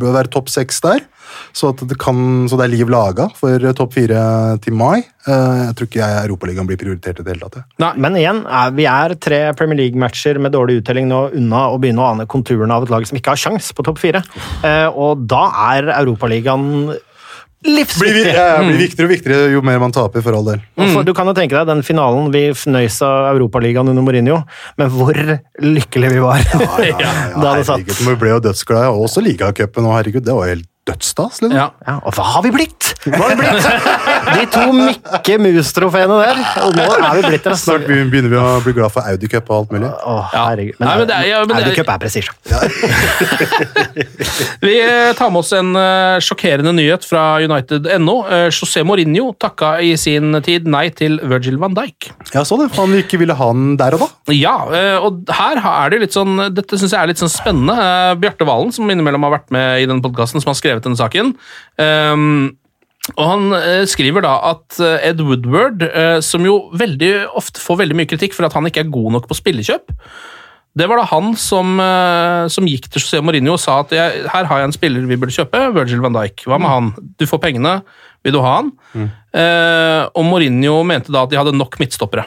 [0.00, 1.04] Bør være topp seks der.
[1.54, 2.16] Så, at det, kan,
[2.50, 4.20] så det er liv laga for topp fire
[4.64, 5.04] til mai.
[5.26, 7.64] Eh, Jeg tror ikke Europaligaen blir prioritert i det hele tatt.
[7.82, 8.42] Nei, Men igjen,
[8.76, 12.74] vi er tre Premier League-matcher med dårlig uttelling nå unna å begynne å ane konturene
[12.74, 14.24] av et lag som ikke har sjans på topp fire.
[14.66, 16.92] Eh, og da er Europaligaen
[17.64, 18.12] Blir, livsviktig.
[18.12, 20.58] Blir, ja, blir viktigere og viktigere jo mer man taper, for all del.
[20.76, 20.98] Mm.
[21.08, 24.42] Du kan jo tenke deg den finalen vi fnøys av Europaligaen under Mourinho,
[24.76, 25.16] men hvor
[25.64, 27.80] lykkelige vi var da det satt.
[27.80, 28.92] Herregud, vi ble jo dødsglade.
[28.92, 31.34] Og også ligacupen, og herregud, det var helt dødstas.
[31.42, 31.56] Liksom.
[31.56, 31.68] Ja.
[31.86, 32.82] Ja, og hva har vi blitt?
[33.04, 33.64] Hva har vi blitt?
[34.34, 37.54] De to Mikke Mus-trofeene der, og nå er vi blitt der.
[37.60, 39.90] Snart begynner vi å bli glad for Audi Cup og alt mulig.
[39.90, 39.92] Å,
[40.34, 40.40] Ja.
[40.50, 40.76] herregud.
[40.80, 42.32] Nei, men det er- ja, men er- Audi Cup er prestisje.
[44.64, 48.14] Vi eh, tar med oss en eh, sjokkerende nyhet fra United.no.
[48.24, 52.10] Uh, José Mourinho takka i sin tid nei til Virgil van Dijk.
[52.34, 52.70] Ja, så det.
[52.78, 54.08] Han ikke ville ha den der og da.
[54.34, 57.74] Ja, eh, og her er det litt sånn Dette syns jeg er litt sånn spennende.
[57.78, 60.98] Eh, Bjarte Valen, som innimellom har vært med i denne podkasten, som har skrevet denne
[60.98, 61.34] saken.
[61.78, 62.56] Um,
[63.12, 67.82] og Han eh, skriver da at eh, Ed Woodward, eh, som jo veldig ofte får
[67.82, 69.92] veldig mye kritikk for at han ikke er god nok på spillekjøp
[70.74, 71.76] Det var da han som,
[72.50, 75.36] som gikk til José Mourinho og sa at her har jeg en spiller vi burde
[75.36, 76.48] kjøpe, Virgil van Dijk.
[76.48, 76.88] Hva med han?
[77.20, 77.76] Du får pengene,
[78.26, 78.72] vil du ha han?
[79.30, 82.24] Eh, og Mourinho mente da at de hadde nok midtstoppere.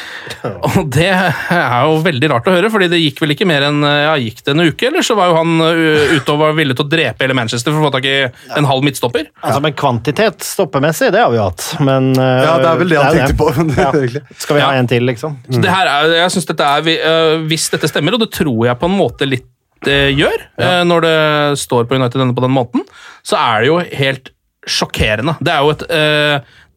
[0.72, 3.82] Og det er jo veldig rart å høre, fordi det gikk vel ikke mer enn
[3.84, 6.76] ja, gikk det en uke, eller så var jo han uh, ute og var villig
[6.78, 8.14] til å drepe hele Manchester for å få tak i
[8.58, 9.28] en halv midtstopper.
[9.42, 11.66] Altså, men kvantitet stoppemessig, det har vi jo hatt.
[11.84, 13.48] Men eh, Ja, det er vel det han jo tenkte på.
[13.82, 13.90] Ja.
[14.38, 14.80] Skal vi ha Ja.
[14.80, 15.38] en til, liksom?
[15.48, 18.78] Så det her er, jeg synes dette er, Hvis dette stemmer, og det tror jeg
[18.80, 19.48] på en måte litt
[19.82, 20.44] gjør,
[20.86, 21.16] når det
[21.58, 22.84] står på United denne på den måten,
[23.26, 24.30] så er det jo helt
[24.62, 25.34] sjokkerende.
[25.42, 25.82] Det er jo et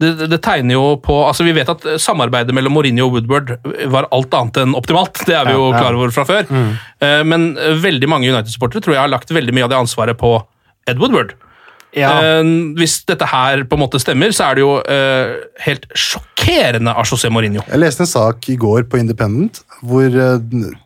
[0.01, 3.53] det, det- tegner jo på altså Vi vet at samarbeidet mellom Mourinho og Woodward
[3.93, 5.21] var alt annet enn optimalt.
[5.25, 6.43] Det er vi jo klar over fra før.
[6.49, 6.69] Mm.
[7.31, 10.35] Men øh, veldig mange United-supportere tror jeg har lagt veldig mye av det ansvaret på
[10.91, 11.33] Ed Woodward.
[11.95, 12.11] Ja.
[12.19, 16.91] Eh, hvis dette her på en måte stemmer, så er det jo eh, helt sjokkerende
[16.91, 17.63] av José Mourinho.
[17.69, 20.39] Jeg leste en sak i går på Independent hvor uh,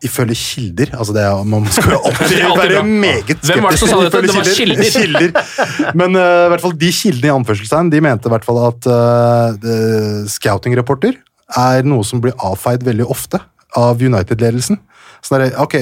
[0.04, 2.82] ifølge kilder altså det er, Man skal jo alltid alltid være bra.
[2.82, 3.52] meget skeptisk.
[3.52, 4.22] Hvem var det som sa dette?
[4.26, 4.50] Det var
[4.98, 5.30] kilder.
[6.00, 8.90] Men uh, i hvert fall de kildene i anførselstegn de mente i hvert fall at
[8.90, 11.16] uh, scouting-rapporter
[11.60, 13.40] er noe som blir avfeid veldig ofte
[13.78, 14.80] av United-ledelsen.
[15.24, 15.74] Sånn der, ok,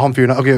[0.00, 0.50] han fyren ok,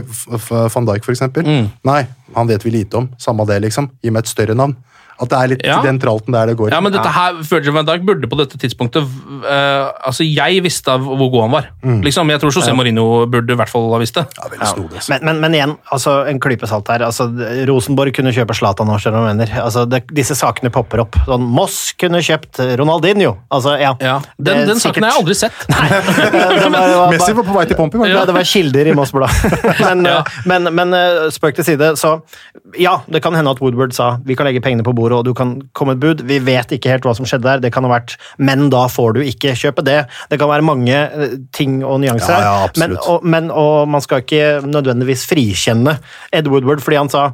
[0.74, 1.46] Van Dijk, for eksempel.
[1.46, 1.70] Mm.
[1.88, 2.02] Nei,
[2.36, 3.08] han vet vi lite om.
[3.18, 3.90] Samme det, liksom.
[4.04, 4.76] Gi meg et større navn.
[5.20, 5.76] At det er litt Ja.
[5.84, 6.70] den tralten der det går.
[6.74, 10.90] Ja, men dette her, Virgil van Dijk burde på dette tidspunktet uh, Altså, jeg visste
[10.98, 11.68] hvor god han var.
[12.04, 14.24] Liksom, Jeg tror José Mourinho burde i hvert fall ha visst det.
[14.38, 14.96] Ja, veldig snodig.
[14.98, 15.12] altså.
[15.14, 17.04] Men, men, men igjen, altså, en klype salt her.
[17.06, 17.28] Altså,
[17.68, 19.54] Rosenborg kunne kjøpe Zlatan nå, skjønner du hva jeg mener.
[19.64, 21.18] Altså, det, disse sakene popper opp.
[21.28, 23.36] Sånn, Moss kunne kjøpt Ronaldinho.
[23.54, 23.94] Altså, ja.
[24.02, 25.64] Ja, Det Den, er den saken har jeg aldri sett.
[25.74, 25.88] Nei.
[25.92, 28.94] var, var, Messi var på vei til Pompi, var det Ja, det var kilder i
[28.96, 29.30] Moss Blad.
[29.86, 30.18] men, Ja.
[30.50, 32.16] men, men eh, spøk til side, så
[32.80, 35.34] ja, det kan hende at Woodward sa vi kan legge pengene på bordet, og du
[35.36, 36.24] kan komme et bud.
[36.24, 39.18] Vi vet ikke helt hva som skjedde der, det kan ha vært Men da får
[39.18, 40.04] du ikke kjøpe det.
[40.30, 44.04] Det kan være mange eh, ting og nyanser Ja, ja, men, og, men, og man
[44.04, 45.98] skal ikke nødvendigvis frikjenne
[46.32, 47.32] Ed Woodward fordi han sa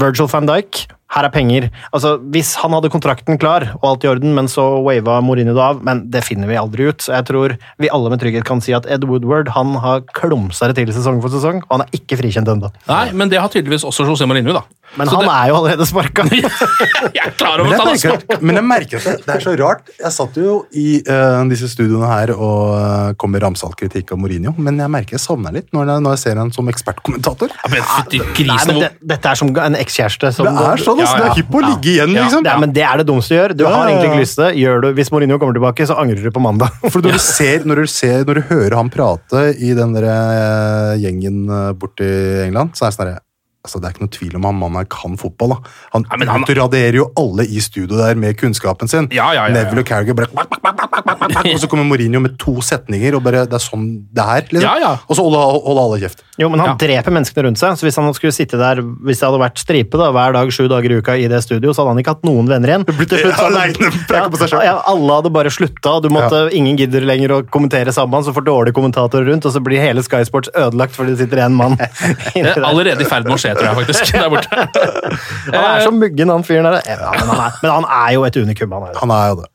[0.00, 0.82] Virgil van Dijk,
[1.14, 1.68] her er penger.
[1.94, 5.62] Altså, Hvis han hadde kontrakten klar og alt i orden, men så wava Mourinho det
[5.62, 7.00] av, men det finner vi aldri ut.
[7.00, 10.68] Så jeg tror vi alle med trygghet kan si at Ed Woodward han har klumsa
[10.68, 12.72] det til sesong for sesong, og han er ikke frikjent ennå.
[12.90, 14.66] Nei, Men det har tydeligvis også José Mourinho, da.
[14.96, 16.22] Men Så han det- er jo allerede sparka.
[17.16, 19.34] Jeg er klar over Men at han jeg, merker, men jeg merker at det, det
[19.34, 19.90] er så rart.
[20.00, 24.20] Jeg satt jo i uh, disse studioene her og uh, kom med ramsalt kritikk av
[24.22, 27.52] Mourinho, men jeg merker jeg savner litt når jeg, når jeg ser han som ekspertkommentator.
[27.52, 30.32] Ja, men fytti Nei, men det, Dette er som en ekskjæreste.
[30.32, 31.16] som- Det er sånn, altså.
[31.18, 32.24] Ja, Det er hypp på å ligge igjen, Ja.
[32.24, 32.42] liksom.
[32.46, 33.56] Det er, men det er det dummeste du gjør.
[33.56, 34.54] Du Ja, har egentlig ikke lyst til det.
[34.62, 36.70] Gjør du, hvis Mourinho kommer tilbake, så angrer du på mandag.
[36.92, 40.04] For når du, ser, når, du ser, når du hører han prate i den der,
[40.08, 41.46] eh, gjengen
[41.78, 42.08] borti
[42.46, 43.20] England, så er det sånn
[43.66, 45.56] Altså, det er ikke noe tvil om han mannen her kan fotball.
[45.56, 45.58] da.
[45.96, 49.08] Han, Ja, han- utraderer jo alle i studio der med kunnskapen sin.
[49.10, 49.54] Ja, ja, ja, ja.
[49.64, 53.62] Neville og Carriger bare Og så kommer Mourinho med to setninger, og bare Det er
[53.62, 54.42] sånn det er.
[54.50, 54.62] liksom.
[54.62, 54.92] Ja, ja.
[55.08, 56.22] Og så holder, holder alle kjeft.
[56.38, 56.74] Jo, men han Ja.
[56.76, 59.96] dreper menneskene rundt seg, så hvis han skulle sitte der Hvis det hadde vært stripe
[59.98, 62.22] da, hver dag sju dager i uka i det studio, så hadde han ikke hatt
[62.24, 62.84] noen venner igjen.
[62.84, 68.32] slutt hadde- alle hadde bare slutta, du måtte, ingen gidder lenger å kommentere sammen, så
[68.34, 71.52] får dårlige kommentatorer rundt, og så blir hele Sky Sports ødelagt fordi det sitter én
[71.52, 71.76] mann
[72.36, 72.64] inni Det er der.
[72.64, 74.14] allerede i ferd med å skje, tror jeg faktisk.
[74.14, 74.68] Der borte.
[75.56, 76.80] Han er så muggen, han fyren der.
[76.86, 78.98] Ja, men, han er, men han er jo et unikum, han er.
[79.02, 79.50] Han er jo det.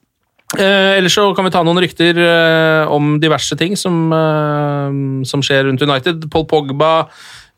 [0.59, 5.43] Eh, ellers så kan vi ta noen rykter eh, om diverse ting som, eh, som
[5.45, 6.25] skjer rundt United.
[6.33, 6.89] Paul Pogba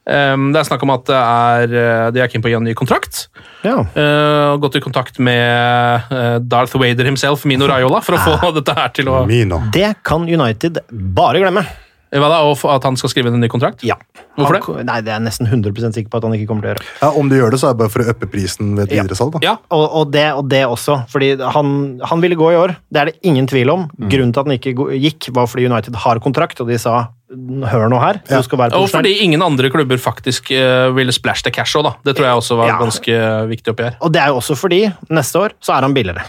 [0.05, 2.59] eh, Det er snakk om at det er, eh, de er keen på å gi
[2.59, 3.23] en ny kontrakt.
[3.65, 3.79] Ja.
[3.81, 8.77] Eh, gått i kontakt med eh, Darth Vader himself, Mino Raiola, for å få dette
[8.77, 9.63] her til å Mino.
[9.73, 10.83] Det kan United
[11.17, 11.65] bare glemme.
[12.13, 13.81] Hva da, og At han skal skrive en ny kontrakt?
[13.83, 13.95] Ja.
[14.37, 14.85] Hvorfor Han det?
[14.85, 16.85] Nei, Det er jeg nesten 100% sikker på at han ikke kommer til å gjøre.
[17.01, 18.95] Ja, Om de gjør det, så er det bare for å øppe prisen ved et
[18.97, 19.03] Ja.
[19.03, 19.33] videresalg.
[19.33, 19.39] da.
[19.41, 19.55] Ja.
[19.71, 22.75] Og, og, det, og det også, fordi han, han ville gå i år.
[22.91, 23.89] Det er det ingen tvil om.
[23.97, 24.09] Mm.
[24.09, 27.89] Grunnen til at han ikke gikk, var fordi United har kontrakt, og de sa hør
[27.89, 31.51] nå her, du skal være Og fordi ingen andre klubber faktisk uh, ville splæsje til
[31.55, 31.93] cash òg, da.
[32.05, 32.77] Det tror jeg også var Ja.
[32.77, 33.97] ganske viktig oppi her.
[34.01, 36.21] Og det er jo også fordi neste år så er han billigere.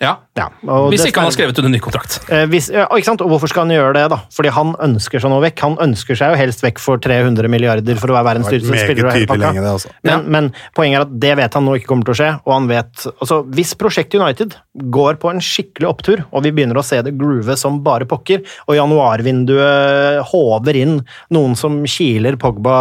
[0.00, 0.16] Ja.
[0.38, 2.18] Ja, og Hvis ikke han har skrevet under ny kontrakt.
[2.30, 3.24] Eh, hvis, ja, ikke sant?
[3.24, 4.20] Og hvorfor skal han gjøre det, da?
[4.34, 5.64] Fordi han ønsker seg noe vekk.
[5.66, 9.08] Han ønsker seg jo helst vekk for 300 milliarder for å være verdens dyreste spiller.
[9.08, 9.42] og hele pakka.
[9.44, 9.92] lenge, det, altså.
[10.06, 12.30] Men, men poenget er at det vet han nå ikke kommer til å skje.
[12.44, 14.58] og han vet, altså Hvis prosjektet United
[14.98, 18.44] går på en skikkelig opptur, og vi begynner å se det groove som bare pokker,
[18.68, 21.00] og januarvinduet håver inn
[21.34, 22.78] noen som kiler Pogba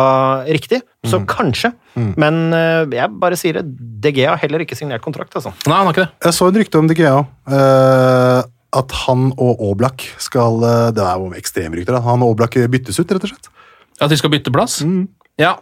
[0.47, 1.71] riktig, så kanskje.
[2.19, 3.63] Men eh, jeg bare sier det,
[4.03, 5.53] DG har heller ikke signert kontrakt, altså.
[5.65, 6.11] Nei, han har ikke det.
[6.27, 7.15] Jeg så et rykte om DG eh,
[7.47, 11.99] at han og Aablak skal eh, Det er jo ekstremrykter.
[12.03, 13.49] Han og Aablak byttes ut, rett og slett.
[14.01, 14.81] At de skal bytte plass?
[14.85, 15.07] Mm.
[15.41, 15.55] Ja.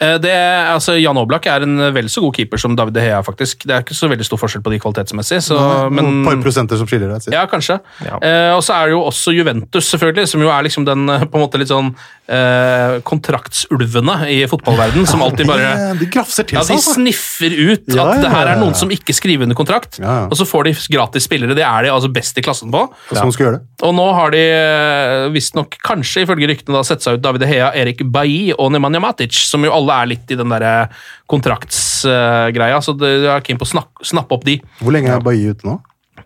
[0.00, 0.34] Eh, Det,
[0.74, 3.64] altså, Jan Oblak er en vel så god keeper som David De Hea, faktisk.
[3.68, 5.40] Det er ikke så veldig stor forskjell på de kvalitetsmessig.
[5.48, 5.58] Så,
[5.90, 7.32] men, noen par prosenter som skiller deg.
[7.34, 7.78] ja, kanskje.
[8.06, 8.18] Ja.
[8.22, 11.26] Eh, og så er det jo også Juventus, selvfølgelig, som jo er liksom den eh,
[11.28, 11.92] på en måte litt sånn
[12.28, 16.94] eh, kontraktsulvene i fotballverden, som alltid bare De grafser til ja, De altså.
[16.96, 20.26] sniffer ut Ja, at det her er noen som ikke skriver under kontrakt, Ja, ja.
[20.28, 21.56] og så får de gratis spillere.
[21.58, 22.84] Det er de altså best i klassen på.
[23.12, 23.64] Som skal gjøre det.
[23.86, 27.50] Og nå har de eh, visstnok, kanskje ifølge ryktene, da sett seg ut David De
[27.50, 30.88] Hea, Erik Bailly og Nemanja Matic, som jo alle er litt i den derre
[31.28, 34.60] kontraktsgreia, så det- jeg er keen på å snak- snappe opp de.
[34.82, 35.80] Hvor lenge er Bailly ute nå?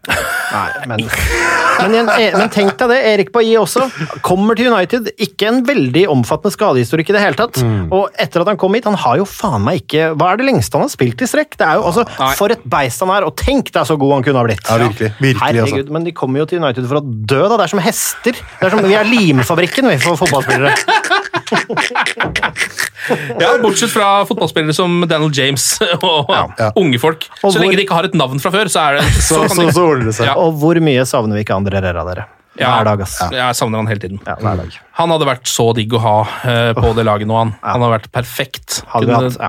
[0.09, 0.99] Nei, men,
[1.81, 3.85] men, igjen, eh, men tenk deg det, Erik Bailly også.
[4.25, 7.61] Kommer til United, ikke en veldig omfattende skadehistorikk i det hele tatt.
[7.93, 10.47] Og etter at han kom hit, han har jo faen meg ikke Hva er det
[10.49, 11.57] lengste han har spilt i strekk?
[11.57, 12.35] Det er jo, altså, Nei.
[12.35, 14.65] For et beist han er, og tenk deg så god han kunne ha blitt.
[14.67, 15.13] Ja, virkelig.
[15.21, 15.77] Virkelig, altså.
[15.77, 17.57] Herregud, Men de kommer jo til United for å dø, da.
[17.57, 18.33] Det er som hester.
[18.33, 20.75] Det er som, vi er limfabrikken vi for fotballspillere.
[23.41, 25.65] Ja, Bortsett fra fotballspillere som Daniel James
[26.03, 26.71] og Ja.
[26.79, 27.27] unge folk.
[27.43, 29.41] Og Så hvor- lenge de ikke har et navn fra før, så er det Så,
[29.47, 30.27] kan så, så ordner det seg.
[30.31, 30.37] Ja.
[30.39, 32.27] Og hvor mye savner vi ikke André Herrera, dere?
[32.61, 32.69] Ja.
[32.77, 33.17] Hver dag, ass.
[33.33, 34.19] Jeg savner han hele tiden.
[34.29, 34.75] Ja, hver dag.
[35.01, 37.55] Han hadde vært så digg å ha uh, på det laget nå, han.
[37.65, 38.83] Han har vært perfekt.
[38.93, 39.49] Hadde vi hatt, ja.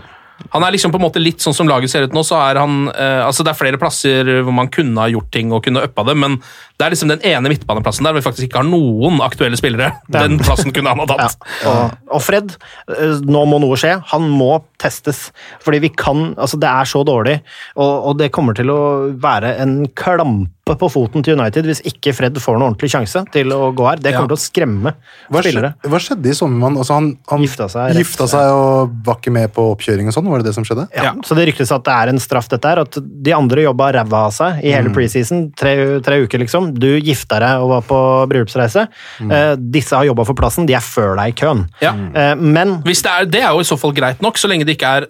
[0.52, 2.60] Han er liksom på en måte litt sånn som laget ser ut nå, så er
[2.62, 5.84] han eh, Altså, det er flere plasser hvor man kunne ha gjort ting og kunne
[5.88, 6.40] uppa det, men
[6.78, 9.92] det er liksom den ene midtbaneplassen der hvor vi faktisk ikke har noen aktuelle spillere.
[10.14, 11.38] Den plassen kunne han ha tatt.
[11.70, 12.56] Og, og Fred,
[12.92, 13.96] eh, nå må noe skje.
[14.12, 15.28] Han må testes.
[15.64, 17.38] Fordi vi kan Altså, det er så dårlig,
[17.78, 18.80] og, og det kommer til å
[19.22, 23.50] være en klampe på foten til United hvis ikke Fred får noen ordentlig sjanse til
[23.52, 23.98] å gå her.
[24.00, 24.36] Det kommer Ja.
[24.36, 24.94] til å skremme
[25.30, 25.74] Hva, spillere.
[25.76, 26.70] skjedde, hva skjedde i sommer?
[26.80, 30.14] Altså han, han Gifta seg rett- gifta seg og var ikke med på oppkjøring og
[30.16, 30.30] sånn?
[30.32, 30.88] Var det det som skjedde?
[30.96, 32.80] Ja, Så det ryktes at det er en straff, dette her.
[32.80, 35.52] At de andre jobba ræva av seg i hele preseason.
[35.54, 36.74] Tre, tre uker, liksom.
[36.80, 38.00] Du gifta deg og var på
[38.32, 38.88] bryllupsreise.
[39.30, 40.66] Eh, disse har jobba for plassen.
[40.66, 41.68] De er før deg i køen.
[41.82, 41.92] Ja.
[41.92, 44.66] Eh, men Hvis det, er, det er jo i så fall greit nok, så lenge
[44.66, 45.08] det ikke er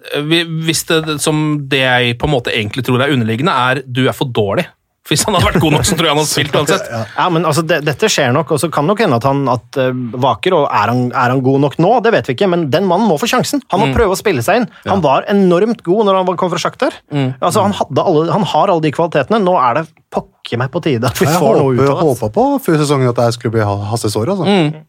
[0.66, 4.12] Hvis det som det jeg på en måte egentlig tror er underliggende, er du er
[4.12, 4.66] for dårlig.
[5.04, 6.86] Hvis han hadde vært god nok, så tror jeg han hadde spilt uansett.
[6.88, 9.66] Ja, men altså, det, Dette skjer nok, og så kan nok hende at han at,
[9.76, 9.90] uh,
[10.22, 10.56] vaker.
[10.56, 11.90] og er han, er han god nok nå?
[12.06, 13.60] Det vet vi ikke, men den mannen må få sjansen.
[13.74, 14.68] Han må prøve å spille seg inn.
[14.88, 16.96] Han var enormt god når han kom fra Shakhtar.
[17.12, 19.42] Altså, han, hadde alle, han har alle de kvalitetene.
[19.44, 19.84] Nå er det
[20.14, 22.08] pokker meg på tide at vi Jeg får noe ut håper, av det.
[22.08, 24.32] håpa på før sesongen at det skulle bli Ha- Hasses år.
[24.32, 24.82] Altså.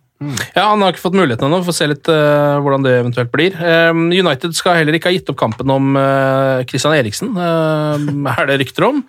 [0.55, 1.59] Ja, Han har ikke fått muligheten ennå.
[1.67, 3.55] Får se litt uh, hvordan det eventuelt blir.
[3.59, 7.33] Um, United skal heller ikke ha gitt opp kampen om uh, Christian Eriksen.
[7.35, 9.01] uh, er det rykter om?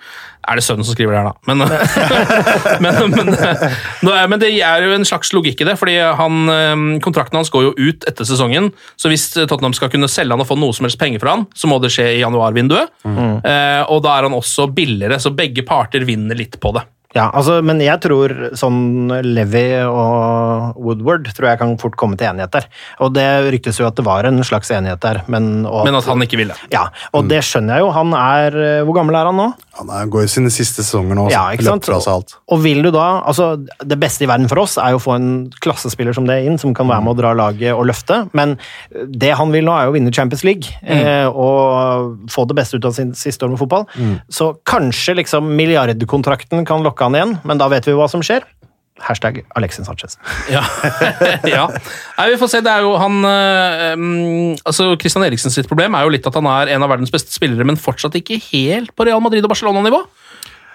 [0.46, 1.34] Er det sønnen som skriver det her, da?
[1.50, 1.58] Men,
[2.84, 6.74] men, men, men det er jo en slags logikk i det, fordi han, eh,
[7.04, 8.70] kontrakten hans går jo ut etter sesongen.
[9.00, 11.46] Så hvis Tottenham skal kunne selge han og få noe som helst penger for han,
[11.56, 12.94] så må det skje i januarvinduet.
[13.06, 16.86] Eh, og da er han også billigere, så begge parter vinner litt på det.
[17.16, 22.28] Ja, altså, men jeg tror sånn Levi og Woodward tror jeg kan fort komme til
[22.28, 22.68] enighet der.
[23.04, 26.08] Og det ryktes jo at det var en slags enighet der, men og Men at
[26.10, 26.56] han ikke ville.
[26.72, 27.92] Ja, og det skjønner jeg jo.
[27.96, 29.48] Han er eh, Hvor gammel er han nå?
[29.80, 31.26] Han er, går i sine siste sesonger nå.
[31.28, 31.36] Altså.
[31.36, 31.88] Ja, ikke sant?
[31.88, 32.36] Fra seg alt.
[32.52, 35.16] Og vil du da altså Det beste i verden for oss er jo å få
[35.16, 35.30] en
[35.64, 38.56] klassespiller som det inn, som kan være med å dra laget og løfte, men
[38.92, 42.78] det han vil nå, er jo å vinne Champions League eh, og få det beste
[42.78, 43.86] ut av sin siste år med fotball.
[44.32, 48.44] Så kanskje liksom milliardkontrakten kan lokke han igjen, men da vet vi hva som skjer.
[49.02, 50.16] Hashtag Alexis Sanchez.
[50.54, 50.62] Ja.
[51.44, 51.66] ja.
[52.16, 52.62] Nei, vi får se.
[52.64, 56.48] Det er jo han mm, altså Christian Eriksen sitt problem er jo litt at han
[56.48, 60.00] er en av verdens beste spillere, men fortsatt ikke helt på Real Madrid og Barcelona-nivå.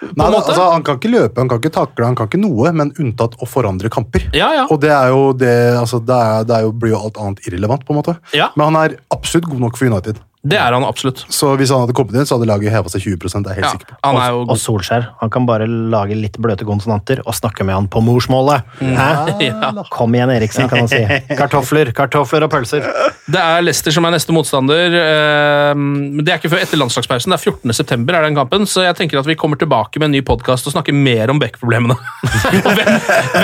[0.02, 2.90] Nei, altså, han kan ikke løpe, han kan ikke takle, han kan ikke noe, men
[3.00, 4.26] unntatt å forandre kamper.
[4.34, 4.64] Ja, ja.
[4.74, 7.46] Og det er jo det, altså, det, er, det er jo, blir jo alt annet
[7.46, 8.16] irrelevant, på en måte.
[8.34, 8.50] Ja.
[8.58, 10.18] Men han er absolutt god nok for United.
[10.42, 11.20] Det er han absolutt.
[11.30, 13.62] Så hvis han hadde kommet inn, så hadde laget heva seg 20 det er jeg
[13.62, 13.98] helt Ja, sikker på.
[14.08, 17.76] han er jo Og Solskjær han kan bare lage litt bløte konsonanter og snakke med
[17.78, 18.64] han på morsmålet.
[18.82, 19.10] Hæ?
[19.52, 19.70] Ja.
[19.94, 21.02] Kom igjen, Eriksen, kan han si.
[21.40, 22.86] Kartofler, kartofler og pølser.
[23.32, 24.96] Det er Leicester som er neste motstander.
[24.98, 27.32] eh, Men det er ikke før etter landslagspausen.
[27.34, 27.74] Det er 14.
[27.78, 30.66] september er den kampen, så jeg tenker at vi kommer tilbake med en ny podkast
[30.70, 31.96] og snakker mer om Beck-problemene.
[32.66, 32.92] og hvem,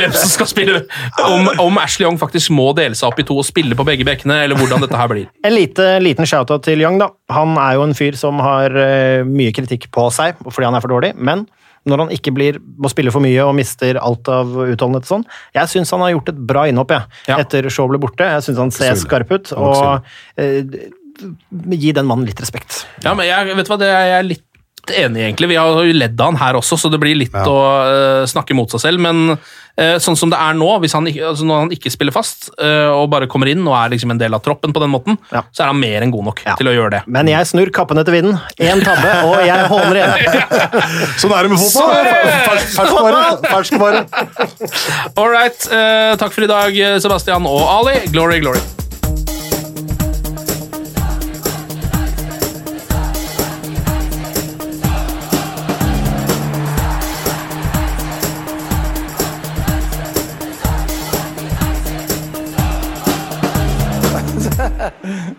[0.01, 0.81] hvem som skal spille
[1.27, 4.05] om, om Ashley Young faktisk må dele seg opp i to og spille på begge
[4.07, 5.29] bekkene, eller hvordan dette her blir.
[5.45, 7.11] En lite, liten shout-out til Young, da.
[7.35, 10.83] Han er jo en fyr som har eh, mye kritikk på seg fordi han er
[10.83, 11.45] for dårlig, men
[11.87, 15.21] når han ikke blir, må spille for mye og mister alt av utholdenhet og sånn
[15.55, 17.19] Jeg syns han har gjort et bra innhopp, jeg.
[17.29, 17.37] Ja.
[17.43, 18.27] Etter Shaw ble borte.
[18.27, 19.07] Jeg syns han ser Absolutt.
[19.07, 19.53] skarp ut.
[19.55, 20.09] Og
[20.41, 20.89] eh,
[21.77, 22.83] gi den mannen litt respekt.
[23.05, 24.43] Ja, men jeg, vet du hva, det er jeg litt
[24.97, 25.49] enig i, egentlig.
[25.51, 27.43] Vi har jo ledd av han her også, så det blir litt Ja.
[27.47, 27.57] å
[27.87, 29.03] uh, snakke mot seg selv.
[29.03, 29.37] Men
[30.01, 32.87] sånn som det er nå, hvis han, ikke- altså når han ikke spiller fast eh,
[32.89, 35.43] og bare kommer inn og er liksom en del av troppen på den måten, Ja.
[35.53, 36.55] så er han mer enn god nok Ja.
[36.55, 37.01] til å gjøre det.
[37.05, 38.39] Men jeg snur kappen etter vinden.
[38.59, 40.13] Én tabbe, og jeg håner igjen.
[41.21, 41.93] Sånn er det med fotball!
[42.73, 43.37] Sånn er!
[43.51, 44.01] Ferskvare.
[45.17, 45.67] All right.
[45.71, 47.99] eh, takk for i dag, Sebastian og Ali.
[48.11, 48.59] Glory, glory.